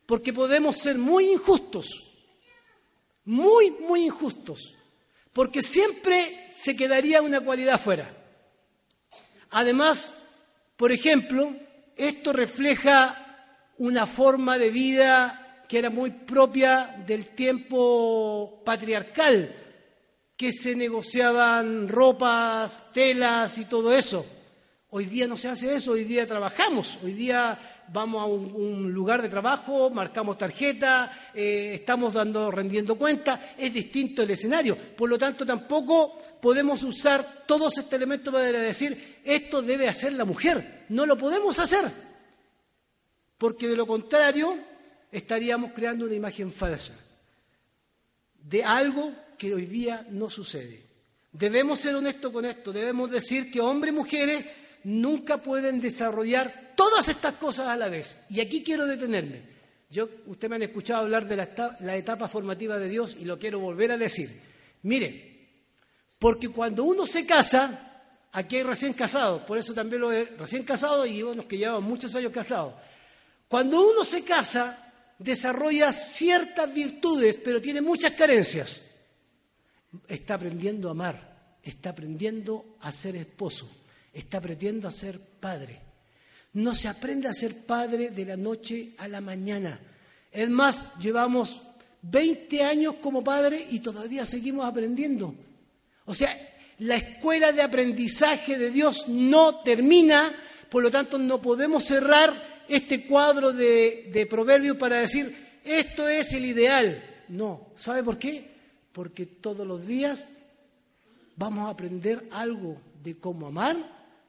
porque 0.05 0.33
podemos 0.33 0.77
ser 0.77 0.97
muy 0.97 1.29
injustos, 1.31 2.05
muy, 3.25 3.71
muy 3.71 4.05
injustos, 4.05 4.75
porque 5.33 5.61
siempre 5.61 6.47
se 6.49 6.75
quedaría 6.75 7.21
una 7.21 7.41
cualidad 7.41 7.81
fuera. 7.81 8.15
Además, 9.51 10.13
por 10.75 10.91
ejemplo, 10.91 11.55
esto 11.95 12.33
refleja 12.33 13.21
una 13.77 14.05
forma 14.05 14.57
de 14.57 14.69
vida 14.69 15.63
que 15.67 15.79
era 15.79 15.89
muy 15.89 16.11
propia 16.11 17.03
del 17.05 17.27
tiempo 17.29 18.61
patriarcal, 18.63 19.64
que 20.38 20.52
se 20.52 20.76
negociaban 20.76 21.88
ropas, 21.88 22.91
telas 22.91 23.58
y 23.58 23.65
todo 23.65 23.93
eso. 23.93 24.26
Hoy 24.89 25.06
día 25.06 25.28
no 25.28 25.38
se 25.38 25.50
hace 25.50 25.76
eso, 25.76 25.91
hoy 25.91 26.04
día 26.04 26.28
trabajamos, 26.28 27.00
hoy 27.04 27.13
día 27.13 27.58
vamos 27.89 28.21
a 28.21 28.26
un, 28.26 28.91
lugar 28.93 29.21
de 29.21 29.30
trabajo, 29.30 29.89
marcamos 29.89 30.38
tarjeta, 30.38 31.32
eh, 31.34 31.74
estamos 31.76 32.13
dando, 32.13 32.50
rendiendo 32.50 32.95
cuenta, 32.95 33.54
es 33.58 33.74
distinto 33.74 34.24
el 34.24 34.32
escenario. 34.32 34.78
Por 34.78 35.10
lo 35.10 35.17
tanto, 35.17 35.45
tampoco 35.45 36.21
podemos 36.41 36.84
usar 36.84 37.43
todos 37.45 37.78
estos 37.78 37.93
elementos 37.93 38.34
para 38.34 38.52
decir, 38.52 39.19
esto 39.24 39.62
debe 39.62 39.88
hacer 39.88 40.13
la 40.13 40.26
mujer. 40.26 40.86
No 40.89 41.06
lo 41.06 41.17
podemos 41.17 41.60
hacer, 41.60 41.91
porque 43.38 43.67
de 43.67 43.76
lo 43.76 43.88
contrario 43.88 44.58
estaríamos 45.12 45.71
creando 45.74 46.06
una 46.06 46.15
imagen 46.15 46.52
falsa 46.52 46.93
de 48.45 48.63
algo 48.63 49.12
que 49.45 49.53
hoy 49.53 49.67
día 49.67 50.08
no 50.10 50.27
sucede. 50.27 50.81
Debemos 51.31 51.79
ser 51.79 51.93
honestos 51.93 52.31
con 52.31 52.45
esto, 52.45 52.73
debemos 52.73 53.12
decir 53.12 53.51
que 53.51 53.62
hombres 53.62 53.93
y 53.93 53.95
mujeres 53.95 54.45
nunca 54.86 55.38
pueden 55.38 55.79
desarrollar 55.79 56.73
todas 56.75 57.08
estas 57.10 57.36
cosas 57.36 57.67
a 57.67 57.77
la 57.77 57.88
vez. 57.88 58.17
Y 58.29 58.39
aquí 58.39 58.63
quiero 58.63 58.88
detenerme. 58.88 59.43
Yo, 59.88 60.10
usted 60.25 60.49
me 60.49 60.55
han 60.55 60.63
escuchado 60.63 61.03
hablar 61.03 61.27
de 61.27 61.36
la, 61.36 61.77
la 61.81 61.95
etapa 61.95 62.27
formativa 62.27 62.79
de 62.79 62.89
Dios 62.89 63.15
y 63.19 63.25
lo 63.25 63.38
quiero 63.38 63.60
volver 63.60 63.91
a 63.91 63.97
decir. 63.97 64.41
Mire, 64.81 65.62
porque 66.17 66.49
cuando 66.49 66.84
uno 66.84 67.05
se 67.05 67.23
casa, 67.23 68.01
aquí 68.31 68.55
hay 68.55 68.63
recién 68.63 68.93
casados, 68.93 69.43
por 69.43 69.60
eso 69.60 69.75
también 69.75 70.01
lo 70.01 70.12
he 70.12 70.25
recién 70.25 70.63
casado 70.63 71.05
y 71.05 71.21
unos 71.21 71.45
que 71.45 71.60
llevan 71.60 71.84
muchos 71.84 72.15
años 72.15 72.31
casados. 72.31 72.73
Cuando 73.47 73.91
uno 73.91 74.03
se 74.03 74.23
casa, 74.23 74.91
desarrolla 75.19 75.93
ciertas 75.93 76.73
virtudes, 76.73 77.38
pero 77.38 77.62
tiene 77.62 77.81
muchas 77.81 78.13
carencias. 78.13 78.81
Está 80.08 80.36
aprendiendo 80.36 80.88
a 80.88 80.91
amar, 80.91 81.58
está 81.63 81.91
aprendiendo 81.91 82.77
a 82.81 82.91
ser 82.91 83.15
esposo, 83.15 83.69
está 84.13 84.38
aprendiendo 84.38 84.88
a 84.88 84.91
ser 84.91 85.19
padre. 85.19 85.81
No 86.53 86.73
se 86.73 86.88
aprende 86.88 87.27
a 87.27 87.34
ser 87.34 87.65
padre 87.65 88.12
de 88.12 88.25
la 88.25 88.38
noche 88.38 88.93
a 88.97 89.08
la 89.08 89.19
mañana. 89.19 89.79
Es 90.31 90.49
más, 90.49 90.86
llevamos 90.99 91.62
20 92.01 92.63
años 92.63 92.95
como 93.01 93.23
padre 93.23 93.67
y 93.71 93.79
todavía 93.79 94.25
seguimos 94.25 94.65
aprendiendo. 94.65 95.36
O 96.05 96.13
sea, 96.13 96.38
la 96.79 96.95
escuela 96.95 97.51
de 97.51 97.62
aprendizaje 97.62 98.58
de 98.58 98.69
Dios 98.69 99.08
no 99.08 99.62
termina, 99.62 100.34
por 100.69 100.84
lo 100.84 100.91
tanto 100.91 101.17
no 101.17 101.41
podemos 101.41 101.84
cerrar 101.84 102.63
este 102.67 103.05
cuadro 103.05 103.51
de, 103.51 104.10
de 104.13 104.25
proverbios 104.25 104.77
para 104.77 104.99
decir, 104.99 105.36
esto 105.63 106.08
es 106.08 106.31
el 106.34 106.45
ideal. 106.45 107.03
No, 107.29 107.69
¿sabe 107.75 108.03
por 108.03 108.17
qué? 108.17 108.54
Porque 108.95 109.25
todos 109.25 109.67
los 109.67 109.86
días 109.86 110.25
vamos 111.36 111.67
a 111.67 111.71
aprender 111.71 112.29
algo 112.31 112.77
de 113.03 113.17
cómo 113.17 113.47
amar, 113.47 113.75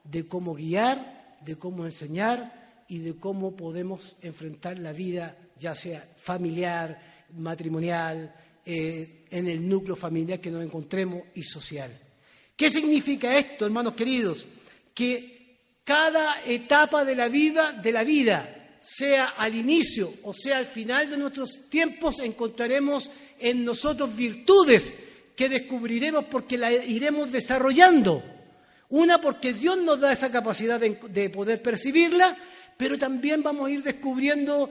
de 0.03 0.27
cómo 0.27 0.55
guiar, 0.55 1.37
de 1.39 1.55
cómo 1.55 1.85
enseñar 1.85 2.83
y 2.89 2.97
de 2.97 3.15
cómo 3.15 3.55
podemos 3.55 4.17
enfrentar 4.21 4.77
la 4.77 4.91
vida, 4.91 5.37
ya 5.57 5.73
sea 5.73 6.05
familiar, 6.17 6.99
matrimonial, 7.37 8.35
eh, 8.65 9.23
en 9.29 9.47
el 9.47 9.65
núcleo 9.65 9.95
familiar 9.95 10.41
que 10.41 10.51
nos 10.51 10.65
encontremos 10.65 11.23
y 11.33 11.43
social. 11.43 11.97
¿Qué 12.53 12.69
significa 12.69 13.37
esto, 13.37 13.65
hermanos 13.65 13.93
queridos? 13.93 14.45
Que 14.93 15.59
cada 15.85 16.43
etapa 16.45 17.05
de 17.05 17.15
la 17.15 17.29
vida, 17.29 17.71
de 17.71 17.91
la 17.93 18.03
vida, 18.03 18.56
sea 18.89 19.33
al 19.37 19.53
inicio 19.53 20.13
o 20.23 20.33
sea 20.33 20.57
al 20.59 20.65
final 20.65 21.09
de 21.09 21.17
nuestros 21.17 21.69
tiempos, 21.69 22.19
encontraremos 22.19 23.09
en 23.37 23.65
nosotros 23.65 24.15
virtudes 24.15 24.93
que 25.35 25.49
descubriremos 25.49 26.25
porque 26.25 26.57
las 26.57 26.87
iremos 26.87 27.31
desarrollando. 27.31 28.23
Una 28.89 29.19
porque 29.19 29.53
Dios 29.53 29.77
nos 29.77 29.99
da 29.99 30.13
esa 30.13 30.31
capacidad 30.31 30.79
de, 30.79 30.97
de 31.09 31.29
poder 31.29 31.61
percibirla, 31.61 32.37
pero 32.77 32.97
también 32.97 33.43
vamos 33.43 33.67
a 33.67 33.71
ir 33.71 33.83
descubriendo 33.83 34.69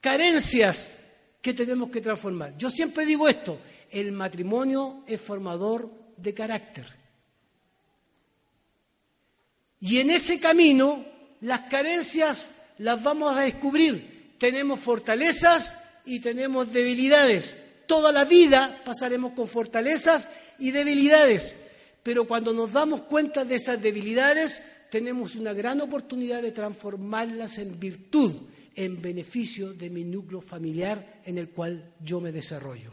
carencias 0.00 0.98
que 1.42 1.54
tenemos 1.54 1.90
que 1.90 2.00
transformar. 2.00 2.56
Yo 2.56 2.70
siempre 2.70 3.04
digo 3.04 3.28
esto, 3.28 3.58
el 3.90 4.12
matrimonio 4.12 5.02
es 5.08 5.20
formador 5.20 5.90
de 6.16 6.32
carácter. 6.32 6.86
Y 9.80 9.98
en 9.98 10.10
ese 10.10 10.38
camino 10.38 11.04
las 11.40 11.62
carencias 11.62 12.50
las 12.82 13.02
vamos 13.02 13.36
a 13.36 13.42
descubrir. 13.42 14.34
Tenemos 14.38 14.80
fortalezas 14.80 15.78
y 16.04 16.18
tenemos 16.18 16.72
debilidades. 16.72 17.56
Toda 17.86 18.10
la 18.12 18.24
vida 18.24 18.82
pasaremos 18.84 19.32
con 19.34 19.46
fortalezas 19.46 20.28
y 20.58 20.72
debilidades. 20.72 21.54
Pero 22.02 22.26
cuando 22.26 22.52
nos 22.52 22.72
damos 22.72 23.02
cuenta 23.02 23.44
de 23.44 23.54
esas 23.54 23.80
debilidades, 23.80 24.62
tenemos 24.90 25.36
una 25.36 25.52
gran 25.52 25.80
oportunidad 25.80 26.42
de 26.42 26.50
transformarlas 26.50 27.58
en 27.58 27.78
virtud 27.78 28.32
en 28.74 29.00
beneficio 29.00 29.72
de 29.74 29.88
mi 29.88 30.02
núcleo 30.02 30.40
familiar 30.40 31.20
en 31.24 31.38
el 31.38 31.50
cual 31.50 31.92
yo 32.04 32.20
me 32.20 32.32
desarrollo. 32.32 32.92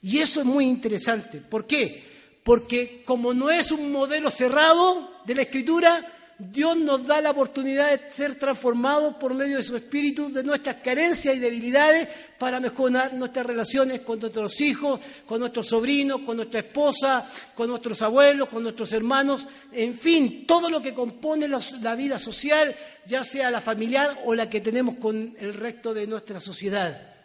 Y 0.00 0.18
eso 0.18 0.40
es 0.40 0.46
muy 0.46 0.64
interesante. 0.64 1.40
¿Por 1.40 1.66
qué? 1.66 2.02
Porque 2.42 3.02
como 3.04 3.34
no 3.34 3.50
es 3.50 3.70
un 3.70 3.92
modelo 3.92 4.30
cerrado 4.30 5.20
de 5.26 5.34
la 5.34 5.42
escritura, 5.42 6.17
Dios 6.38 6.76
nos 6.76 7.04
da 7.04 7.20
la 7.20 7.32
oportunidad 7.32 7.90
de 7.90 8.10
ser 8.12 8.36
transformados 8.36 9.16
por 9.16 9.34
medio 9.34 9.56
de 9.56 9.62
su 9.64 9.76
espíritu, 9.76 10.32
de 10.32 10.44
nuestras 10.44 10.76
carencias 10.76 11.34
y 11.34 11.40
debilidades, 11.40 12.08
para 12.38 12.60
mejorar 12.60 13.12
nuestras 13.14 13.44
relaciones 13.44 14.02
con 14.02 14.20
nuestros 14.20 14.60
hijos, 14.60 15.00
con 15.26 15.40
nuestros 15.40 15.66
sobrinos, 15.66 16.20
con 16.20 16.36
nuestra 16.36 16.60
esposa, 16.60 17.28
con 17.56 17.68
nuestros 17.68 18.00
abuelos, 18.02 18.48
con 18.48 18.62
nuestros 18.62 18.92
hermanos, 18.92 19.48
en 19.72 19.98
fin, 19.98 20.46
todo 20.46 20.70
lo 20.70 20.80
que 20.80 20.94
compone 20.94 21.48
la 21.48 21.96
vida 21.96 22.20
social, 22.20 22.72
ya 23.04 23.24
sea 23.24 23.50
la 23.50 23.60
familiar 23.60 24.20
o 24.24 24.32
la 24.32 24.48
que 24.48 24.60
tenemos 24.60 24.94
con 24.98 25.34
el 25.40 25.54
resto 25.54 25.92
de 25.92 26.06
nuestra 26.06 26.40
sociedad. 26.40 27.16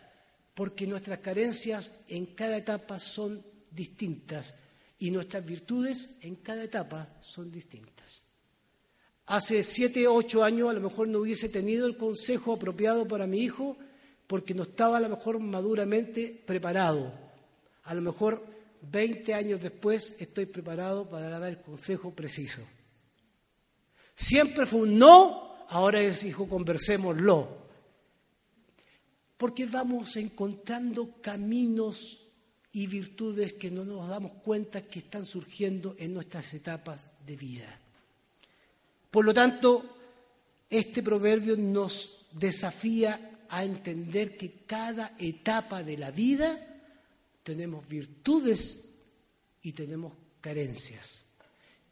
Porque 0.55 0.87
nuestras 0.87 1.19
carencias 1.19 1.91
en 2.07 2.27
cada 2.27 2.57
etapa 2.57 2.99
son 2.99 3.45
distintas 3.69 4.55
y 4.97 5.11
nuestras 5.11 5.45
virtudes 5.45 6.11
en 6.21 6.37
cada 6.37 6.63
etapa 6.63 7.09
son 7.21 7.51
distintas. 7.51 8.23
Hace 9.33 9.63
siete, 9.63 10.07
ocho 10.07 10.43
años 10.43 10.69
a 10.69 10.73
lo 10.73 10.79
mejor 10.79 11.07
no 11.07 11.17
hubiese 11.17 11.49
tenido 11.49 11.87
el 11.87 11.97
consejo 11.97 12.53
apropiado 12.53 13.07
para 13.07 13.25
mi 13.25 13.39
hijo 13.39 13.75
porque 14.27 14.53
no 14.53 14.61
estaba 14.61 14.97
a 14.97 14.99
lo 14.99 15.09
mejor 15.09 15.39
maduramente 15.39 16.43
preparado. 16.45 17.11
A 17.85 17.95
lo 17.95 18.01
mejor 18.01 18.45
20 18.91 19.33
años 19.33 19.59
después 19.59 20.15
estoy 20.19 20.45
preparado 20.45 21.09
para 21.09 21.29
dar 21.29 21.49
el 21.49 21.59
consejo 21.59 22.11
preciso. 22.11 22.61
Siempre 24.13 24.67
fue 24.67 24.81
un 24.81 24.99
no, 24.99 25.65
ahora 25.67 25.99
es 25.99 26.23
hijo, 26.23 26.47
conversémoslo. 26.47 27.57
Porque 29.35 29.65
vamos 29.65 30.15
encontrando 30.15 31.15
caminos 31.21 32.29
y 32.71 32.85
virtudes 32.85 33.53
que 33.53 33.71
no 33.71 33.83
nos 33.83 34.07
damos 34.07 34.33
cuenta 34.43 34.83
que 34.83 34.99
están 34.99 35.25
surgiendo 35.25 35.95
en 35.97 36.13
nuestras 36.13 36.53
etapas 36.53 37.07
de 37.25 37.35
vida. 37.35 37.79
Por 39.13 39.25
lo 39.25 39.31
tanto, 39.31 39.85
este 40.67 41.03
proverbio 41.03 41.55
nos 41.55 42.25
desafía 42.31 43.45
a 43.47 43.63
entender 43.63 44.35
que 44.35 44.63
cada 44.65 45.13
etapa 45.19 45.83
de 45.83 45.99
la 45.99 46.09
vida 46.09 46.57
tenemos 47.43 47.87
virtudes 47.87 48.85
y 49.61 49.71
tenemos 49.73 50.13
carencias. 50.41 51.25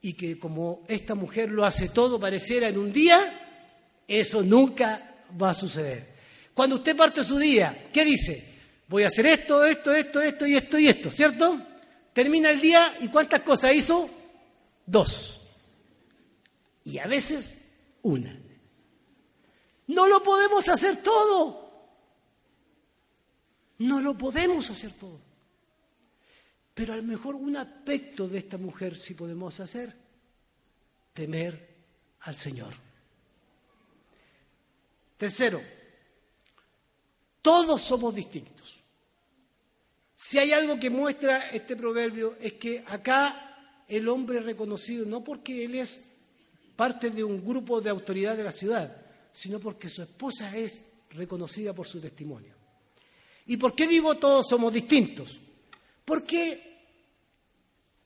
Y 0.01 0.13
que 0.13 0.39
como 0.39 0.83
esta 0.87 1.13
mujer 1.13 1.51
lo 1.51 1.63
hace 1.63 1.89
todo 1.89 2.19
pareciera 2.19 2.69
en 2.69 2.79
un 2.79 2.91
día, 2.91 4.01
eso 4.07 4.41
nunca 4.41 5.23
va 5.39 5.51
a 5.51 5.53
suceder. 5.53 6.15
Cuando 6.55 6.77
usted 6.77 6.97
parte 6.97 7.23
su 7.23 7.37
día, 7.37 7.89
¿qué 7.93 8.03
dice? 8.03 8.51
Voy 8.87 9.03
a 9.03 9.07
hacer 9.07 9.27
esto, 9.27 9.63
esto, 9.63 9.93
esto, 9.93 10.19
esto 10.19 10.47
y 10.47 10.55
esto 10.55 10.79
y 10.79 10.87
esto, 10.87 11.11
¿cierto? 11.11 11.61
Termina 12.13 12.49
el 12.49 12.59
día 12.59 12.97
y 12.99 13.09
¿cuántas 13.09 13.41
cosas 13.41 13.75
hizo? 13.75 14.09
Dos 14.87 15.37
y 16.83 16.97
a 16.97 17.07
veces 17.07 17.59
una. 18.01 18.37
No 19.87 20.07
lo 20.07 20.23
podemos 20.23 20.67
hacer 20.69 21.01
todo. 21.01 21.61
No 23.79 23.99
lo 23.99 24.17
podemos 24.17 24.69
hacer 24.69 24.93
todo. 24.93 25.19
Pero 26.73 26.93
a 26.93 26.97
lo 26.97 27.03
mejor 27.03 27.35
un 27.35 27.57
aspecto 27.57 28.27
de 28.27 28.39
esta 28.39 28.57
mujer 28.57 28.97
sí 28.97 29.13
podemos 29.13 29.59
hacer, 29.59 29.93
temer 31.13 31.69
al 32.21 32.35
Señor. 32.35 32.73
Tercero, 35.17 35.61
todos 37.41 37.81
somos 37.81 38.15
distintos. 38.15 38.79
Si 40.15 40.37
hay 40.37 40.53
algo 40.53 40.79
que 40.79 40.89
muestra 40.89 41.49
este 41.49 41.75
proverbio 41.75 42.37
es 42.39 42.53
que 42.53 42.83
acá 42.87 43.83
el 43.87 44.07
hombre 44.07 44.39
reconocido 44.39 45.05
no 45.05 45.23
porque 45.23 45.65
él 45.65 45.75
es 45.75 46.10
parte 46.81 47.11
de 47.11 47.23
un 47.23 47.45
grupo 47.45 47.79
de 47.79 47.91
autoridad 47.91 48.35
de 48.35 48.43
la 48.43 48.51
ciudad, 48.51 48.91
sino 49.31 49.59
porque 49.59 49.87
su 49.87 50.01
esposa 50.01 50.57
es 50.57 50.81
reconocida 51.11 51.75
por 51.75 51.87
su 51.87 52.01
testimonio. 52.01 52.55
¿Y 53.45 53.57
por 53.57 53.75
qué 53.75 53.85
digo 53.85 54.15
todos 54.15 54.47
somos 54.49 54.73
distintos? 54.73 55.37
Porque 56.03 56.79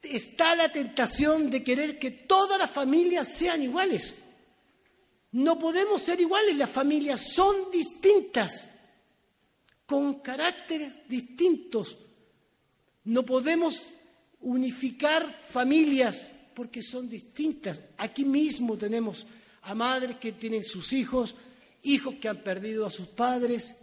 está 0.02 0.58
la 0.58 0.70
tentación 0.70 1.50
de 1.50 1.64
querer 1.64 1.98
que 1.98 2.12
todas 2.12 2.60
las 2.60 2.70
familias 2.70 3.32
sean 3.32 3.64
iguales. 3.64 4.18
No 5.32 5.58
podemos 5.58 6.02
ser 6.02 6.20
iguales, 6.20 6.58
las 6.58 6.70
familias 6.70 7.32
son 7.34 7.72
distintas, 7.72 8.70
con 9.86 10.16
caracteres 10.16 11.08
distintos. 11.08 11.98
No 13.06 13.26
podemos 13.26 13.82
unificar 14.42 15.34
familias 15.48 16.35
porque 16.56 16.82
son 16.82 17.10
distintas. 17.10 17.82
Aquí 17.98 18.26
mismo 18.26 18.78
tenemos 18.78 19.28
a 19.64 19.76
madres 19.76 20.18
que 20.18 20.32
tienen 20.32 20.64
sus 20.64 20.94
hijos, 20.94 21.36
hijos 21.84 22.16
que 22.16 22.30
han 22.30 22.38
perdido 22.38 22.86
a 22.86 22.90
sus 22.90 23.08
padres, 23.08 23.76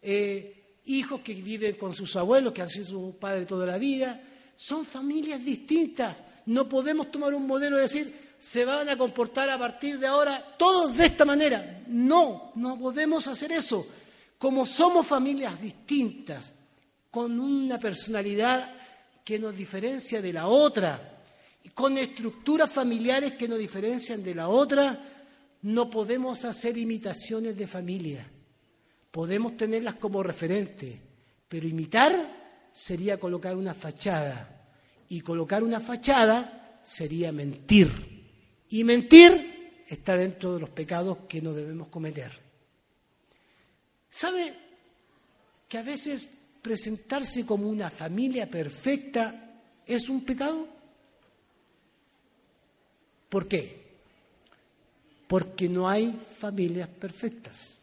eh, 0.00 0.78
hijos 0.86 1.20
que 1.20 1.34
viven 1.34 1.74
con 1.76 1.94
sus 1.94 2.16
abuelos, 2.16 2.52
que 2.52 2.62
han 2.62 2.68
sido 2.68 2.86
sus 2.86 3.14
padres 3.16 3.46
toda 3.46 3.66
la 3.66 3.78
vida. 3.78 4.22
Son 4.56 4.86
familias 4.86 5.44
distintas. 5.44 6.16
No 6.46 6.68
podemos 6.68 7.10
tomar 7.10 7.34
un 7.34 7.46
modelo 7.46 7.78
y 7.78 7.82
decir, 7.82 8.34
se 8.38 8.64
van 8.64 8.88
a 8.88 8.96
comportar 8.96 9.48
a 9.50 9.58
partir 9.58 9.98
de 9.98 10.06
ahora 10.06 10.54
todos 10.58 10.96
de 10.96 11.06
esta 11.06 11.24
manera. 11.24 11.82
No, 11.88 12.52
no 12.56 12.78
podemos 12.78 13.26
hacer 13.28 13.52
eso. 13.52 13.86
Como 14.38 14.66
somos 14.66 15.06
familias 15.06 15.60
distintas, 15.60 16.52
con 17.10 17.38
una 17.38 17.78
personalidad 17.78 18.74
que 19.24 19.38
nos 19.38 19.56
diferencia 19.56 20.20
de 20.20 20.32
la 20.32 20.48
otra, 20.48 21.21
con 21.70 21.96
estructuras 21.98 22.70
familiares 22.70 23.34
que 23.34 23.48
nos 23.48 23.58
diferencian 23.58 24.22
de 24.22 24.34
la 24.34 24.48
otra, 24.48 25.12
no 25.62 25.88
podemos 25.88 26.44
hacer 26.44 26.76
imitaciones 26.76 27.56
de 27.56 27.66
familia. 27.66 28.28
Podemos 29.10 29.56
tenerlas 29.56 29.94
como 29.96 30.22
referente, 30.22 31.00
pero 31.48 31.68
imitar 31.68 32.70
sería 32.72 33.18
colocar 33.18 33.56
una 33.56 33.74
fachada. 33.74 34.70
Y 35.08 35.20
colocar 35.20 35.62
una 35.62 35.80
fachada 35.80 36.80
sería 36.82 37.30
mentir. 37.32 37.90
Y 38.70 38.82
mentir 38.84 39.84
está 39.86 40.16
dentro 40.16 40.54
de 40.54 40.60
los 40.60 40.70
pecados 40.70 41.18
que 41.28 41.42
no 41.42 41.52
debemos 41.52 41.88
cometer. 41.88 42.32
¿Sabe 44.08 44.54
que 45.68 45.78
a 45.78 45.82
veces 45.82 46.30
presentarse 46.60 47.44
como 47.44 47.68
una 47.68 47.90
familia 47.90 48.48
perfecta 48.50 49.60
es 49.86 50.08
un 50.08 50.24
pecado? 50.24 50.81
¿Por 53.32 53.48
qué? 53.48 53.80
Porque 55.26 55.66
no 55.66 55.88
hay 55.88 56.14
familias 56.38 56.86
perfectas. 56.86 57.78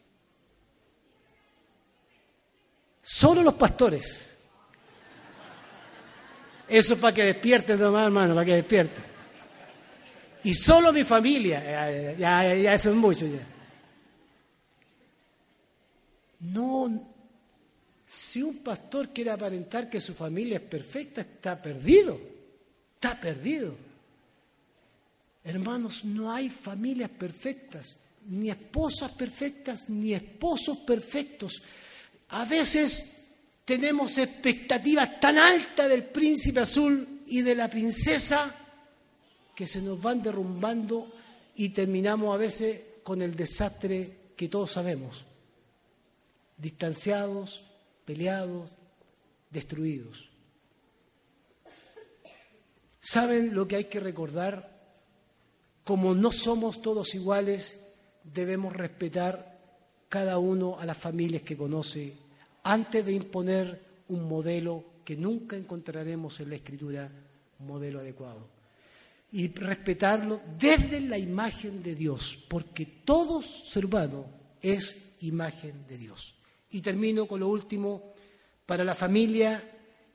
Solo 3.02 3.41
los 3.41 3.56
pastores. 3.56 4.36
Eso 6.68 6.93
es 6.93 7.00
para 7.00 7.16
que 7.16 7.24
despierten, 7.24 7.82
hermano, 7.82 8.36
para 8.36 8.45
que 8.45 8.58
despierten. 8.58 9.04
Y 10.43 10.54
solo 10.54 10.93
mi 10.93 11.04
familia. 11.04 11.64
Ya, 11.64 12.43
ya, 12.43 12.54
ya 12.54 12.74
eso 12.76 12.91
es 12.91 12.95
mucho 12.95 13.26
ya. 13.26 13.47
No, 16.41 17.12
si 18.06 18.43
un 18.43 18.60
pastor 18.60 19.10
quiere 19.10 19.32
aparentar 19.32 19.89
que 19.89 20.00
su 20.00 20.14
familia 20.14 20.58
es 20.58 20.64
perfecta, 20.64 21.22
está 21.22 21.60
perdido. 21.60 22.22
Está 22.93 23.20
perdido. 23.20 23.89
Hermanos, 25.44 26.06
no 26.06 26.32
hay 26.32 26.50
familias 26.50 27.10
perfectas, 27.10 27.98
ni 28.28 28.50
esposas 28.50 29.12
perfectas, 29.12 29.90
ni 29.90 30.14
esposos 30.14 30.80
perfectos. 30.80 31.62
A 32.30 32.46
veces 32.46 33.22
tenemos 33.66 34.18
expectativas 34.18 35.20
tan 35.20 35.38
altas 35.38 35.90
del 35.90 36.04
príncipe 36.06 36.60
azul 36.60 37.22
y 37.26 37.42
de 37.42 37.56
la 37.56 37.70
princesa 37.70 38.56
que 39.56 39.68
se 39.68 39.82
nos 39.82 40.02
van 40.02 40.22
derrumbando 40.22 41.12
y 41.56 41.70
terminamos 41.70 42.34
a 42.34 42.38
veces 42.38 42.82
con 43.04 43.22
el 43.22 43.36
desastre 43.36 44.34
que 44.36 44.48
todos 44.48 44.72
sabemos 44.72 45.26
distanciados, 46.60 47.64
peleados, 48.06 48.70
destruidos. 49.50 50.30
¿Saben 53.00 53.56
lo 53.56 53.68
que 53.68 53.78
hay 53.78 53.86
que 53.86 54.00
recordar? 54.00 54.68
Como 55.90 56.14
no 56.14 56.32
somos 56.32 56.84
todos 56.84 57.16
iguales, 57.16 57.84
debemos 58.24 58.74
respetar 58.74 59.60
cada 60.08 60.38
uno 60.38 60.78
a 60.78 60.86
las 60.86 60.96
familias 60.96 61.42
que 61.42 61.58
conoce 61.58 62.14
antes 62.62 63.04
de 63.04 63.12
imponer 63.12 64.04
un 64.10 64.30
modelo 64.30 65.02
que 65.04 65.18
nunca 65.18 65.56
encontraremos 65.56 66.40
en 66.42 66.50
la 66.52 66.58
escritura, 66.58 67.12
un 67.58 67.66
modelo 67.66 68.02
adecuado. 68.02 68.48
Y 69.32 69.52
respetarlo 69.52 70.42
desde 70.60 71.02
la 71.02 71.18
imagen 71.18 71.82
de 71.82 71.96
Dios, 71.96 72.38
porque 72.48 72.86
todo 73.04 73.42
ser 73.42 73.88
humano 73.88 74.28
es 74.62 75.16
imagen 75.22 75.88
de 75.88 75.98
Dios. 75.98 76.36
Y 76.70 76.82
termino 76.82 77.26
con 77.26 77.40
lo 77.40 77.48
último, 77.48 78.14
para 78.64 78.84
la 78.84 78.94
familia 78.94 79.60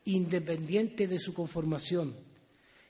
independiente 0.04 1.08
de 1.08 1.18
su 1.18 1.34
conformación, 1.34 2.14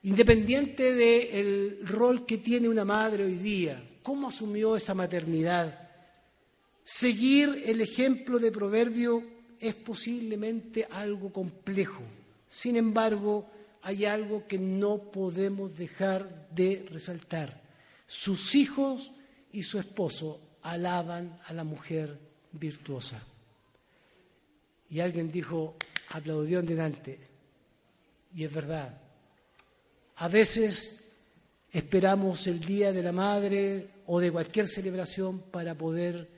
independiente 0.04 0.94
del 0.94 1.80
rol 1.86 2.26
que 2.26 2.38
tiene 2.38 2.68
una 2.68 2.84
madre 2.84 3.24
hoy 3.24 3.36
día, 3.36 3.82
cómo 4.02 4.28
asumió 4.28 4.76
esa 4.76 4.94
maternidad. 4.94 5.88
Seguir 6.84 7.62
el 7.64 7.80
ejemplo 7.80 8.38
de 8.38 8.52
Proverbio 8.52 9.24
es 9.58 9.74
posiblemente 9.74 10.86
algo 10.90 11.32
complejo. 11.32 12.02
Sin 12.48 12.76
embargo, 12.76 13.50
hay 13.80 14.04
algo 14.04 14.46
que 14.46 14.58
no 14.58 15.10
podemos 15.10 15.76
dejar 15.78 16.48
de 16.50 16.86
resaltar. 16.90 17.62
Sus 18.06 18.54
hijos 18.54 19.10
y 19.52 19.62
su 19.62 19.78
esposo 19.78 20.38
alaban 20.62 21.38
a 21.46 21.54
la 21.54 21.64
mujer 21.64 22.18
virtuosa. 22.52 23.22
Y 24.90 25.00
alguien 25.00 25.32
dijo, 25.32 25.76
aplaudió 26.10 26.60
en 26.60 26.66
delante. 26.66 27.18
Y 28.34 28.44
es 28.44 28.52
verdad. 28.52 29.03
A 30.16 30.28
veces 30.28 31.04
esperamos 31.72 32.46
el 32.46 32.60
Día 32.60 32.92
de 32.92 33.02
la 33.02 33.12
Madre 33.12 33.88
o 34.06 34.20
de 34.20 34.30
cualquier 34.30 34.68
celebración 34.68 35.40
para 35.50 35.74
poder 35.74 36.30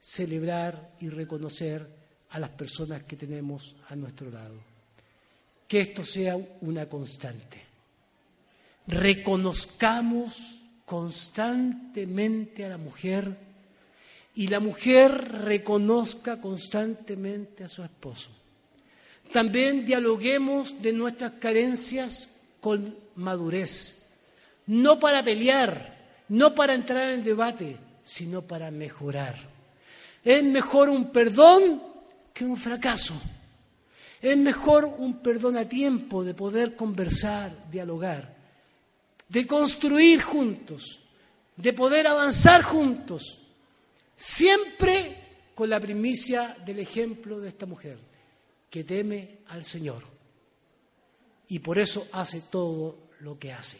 celebrar 0.00 0.94
y 1.00 1.08
reconocer 1.10 1.86
a 2.30 2.38
las 2.38 2.50
personas 2.50 3.02
que 3.02 3.16
tenemos 3.16 3.76
a 3.88 3.96
nuestro 3.96 4.30
lado. 4.30 4.54
Que 5.68 5.82
esto 5.82 6.04
sea 6.04 6.36
una 6.62 6.88
constante. 6.88 7.62
Reconozcamos 8.86 10.64
constantemente 10.84 12.64
a 12.64 12.70
la 12.70 12.78
mujer 12.78 13.36
y 14.34 14.48
la 14.48 14.60
mujer 14.60 15.12
reconozca 15.44 16.40
constantemente 16.40 17.64
a 17.64 17.68
su 17.68 17.84
esposo. 17.84 18.30
También 19.32 19.84
dialoguemos 19.84 20.80
de 20.80 20.92
nuestras 20.92 21.32
carencias 21.32 22.28
con 22.62 22.96
madurez, 23.16 24.06
no 24.68 24.98
para 24.98 25.22
pelear, 25.22 26.24
no 26.30 26.54
para 26.54 26.72
entrar 26.72 27.10
en 27.10 27.22
debate, 27.22 27.76
sino 28.02 28.40
para 28.40 28.70
mejorar. 28.70 29.36
Es 30.24 30.42
mejor 30.42 30.88
un 30.88 31.10
perdón 31.12 31.82
que 32.32 32.46
un 32.46 32.56
fracaso. 32.56 33.12
Es 34.22 34.36
mejor 34.38 34.86
un 34.86 35.18
perdón 35.18 35.58
a 35.58 35.68
tiempo 35.68 36.24
de 36.24 36.32
poder 36.32 36.76
conversar, 36.76 37.52
dialogar, 37.70 38.34
de 39.28 39.46
construir 39.46 40.22
juntos, 40.22 41.00
de 41.56 41.74
poder 41.74 42.06
avanzar 42.06 42.62
juntos 42.62 43.40
Siempre 44.22 45.16
con 45.52 45.68
la 45.68 45.80
primicia 45.80 46.56
del 46.64 46.78
ejemplo 46.78 47.40
de 47.40 47.48
esta 47.48 47.66
mujer, 47.66 47.98
que 48.70 48.84
teme 48.84 49.38
al 49.48 49.64
Señor. 49.64 50.11
Y 51.52 51.58
por 51.58 51.78
eso 51.78 52.08
hace 52.12 52.44
todo 52.50 52.96
lo 53.20 53.38
que 53.38 53.52
hace. 53.52 53.76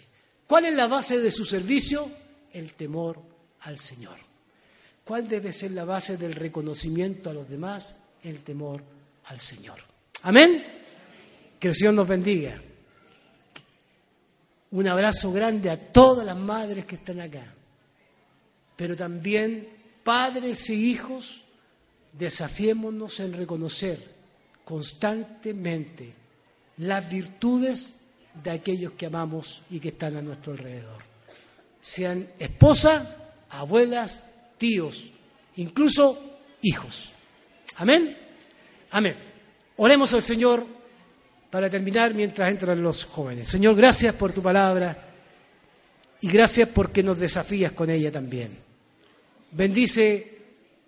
¿Cuál 0.47 0.67
es 0.67 0.75
la 0.75 0.89
base 0.89 1.19
de 1.19 1.33
su 1.33 1.47
servicio? 1.47 2.11
El 2.53 2.75
temor 2.75 3.19
al 3.61 3.79
Señor. 3.79 4.19
¿Cuál 5.03 5.27
debe 5.27 5.55
ser 5.55 5.71
la 5.71 5.87
base 5.87 6.19
del 6.19 6.35
reconocimiento 6.35 7.31
a 7.31 7.33
los 7.33 7.49
demás? 7.49 7.97
El 8.23 8.43
temor 8.43 8.83
al 9.25 9.41
Señor. 9.41 9.79
Amén. 10.21 10.63
Que 11.59 11.69
el 11.69 11.75
Señor 11.75 11.95
nos 11.95 12.07
bendiga. 12.07 12.61
Un 14.73 14.89
abrazo 14.89 15.33
grande 15.33 15.71
a 15.71 15.93
todas 15.93 16.27
las 16.27 16.37
madres 16.37 16.85
que 16.85 16.97
están 16.97 17.21
acá, 17.21 17.55
pero 18.77 18.95
también 18.95 19.67
padres 20.05 20.69
e 20.69 20.75
hijos, 20.75 21.47
desafiémonos 22.13 23.19
en 23.21 23.33
reconocer 23.33 24.13
constantemente 24.63 26.21
las 26.79 27.09
virtudes 27.11 27.97
de 28.43 28.51
aquellos 28.51 28.93
que 28.93 29.07
amamos 29.07 29.63
y 29.71 29.79
que 29.79 29.89
están 29.89 30.17
a 30.17 30.23
nuestro 30.23 30.53
alrededor. 30.53 31.03
Sean 31.81 32.29
esposas, 32.39 33.07
abuelas, 33.51 34.23
tíos, 34.57 35.11
incluso 35.57 36.39
hijos. 36.63 37.13
Amén. 37.77 38.17
Amén. 38.91 39.17
Oremos 39.77 40.13
al 40.13 40.23
Señor 40.23 40.67
para 41.51 41.69
terminar 41.69 42.15
mientras 42.15 42.51
entran 42.51 42.83
los 42.83 43.05
jóvenes. 43.05 43.49
Señor, 43.49 43.75
gracias 43.77 44.15
por 44.15 44.33
tu 44.33 44.43
palabra 44.43 44.97
y 46.21 46.29
gracias 46.29 46.69
porque 46.69 47.03
nos 47.03 47.19
desafías 47.19 47.73
con 47.73 47.91
ella 47.91 48.11
también. 48.11 48.57
Bendice 49.51 50.39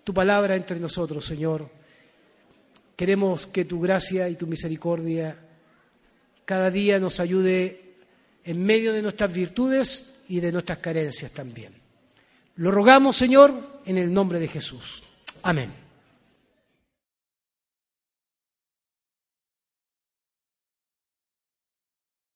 tu 0.03 0.13
palabra 0.13 0.55
entre 0.55 0.79
nosotros, 0.79 1.25
Señor. 1.25 1.69
Queremos 2.95 3.45
que 3.47 3.65
tu 3.65 3.81
gracia 3.81 4.29
y 4.29 4.35
tu 4.35 4.47
misericordia 4.47 5.37
cada 6.45 6.71
día 6.71 6.99
nos 6.99 7.19
ayude 7.19 7.95
en 8.43 8.63
medio 8.63 8.93
de 8.93 9.01
nuestras 9.01 9.33
virtudes 9.33 10.15
y 10.29 10.39
de 10.39 10.51
nuestras 10.51 10.77
carencias 10.79 11.31
también. 11.31 11.73
Lo 12.55 12.71
rogamos, 12.71 13.17
Señor, 13.17 13.81
en 13.85 13.97
el 13.97 14.13
nombre 14.13 14.39
de 14.39 14.47
Jesús. 14.47 15.03
Amén. 15.41 15.84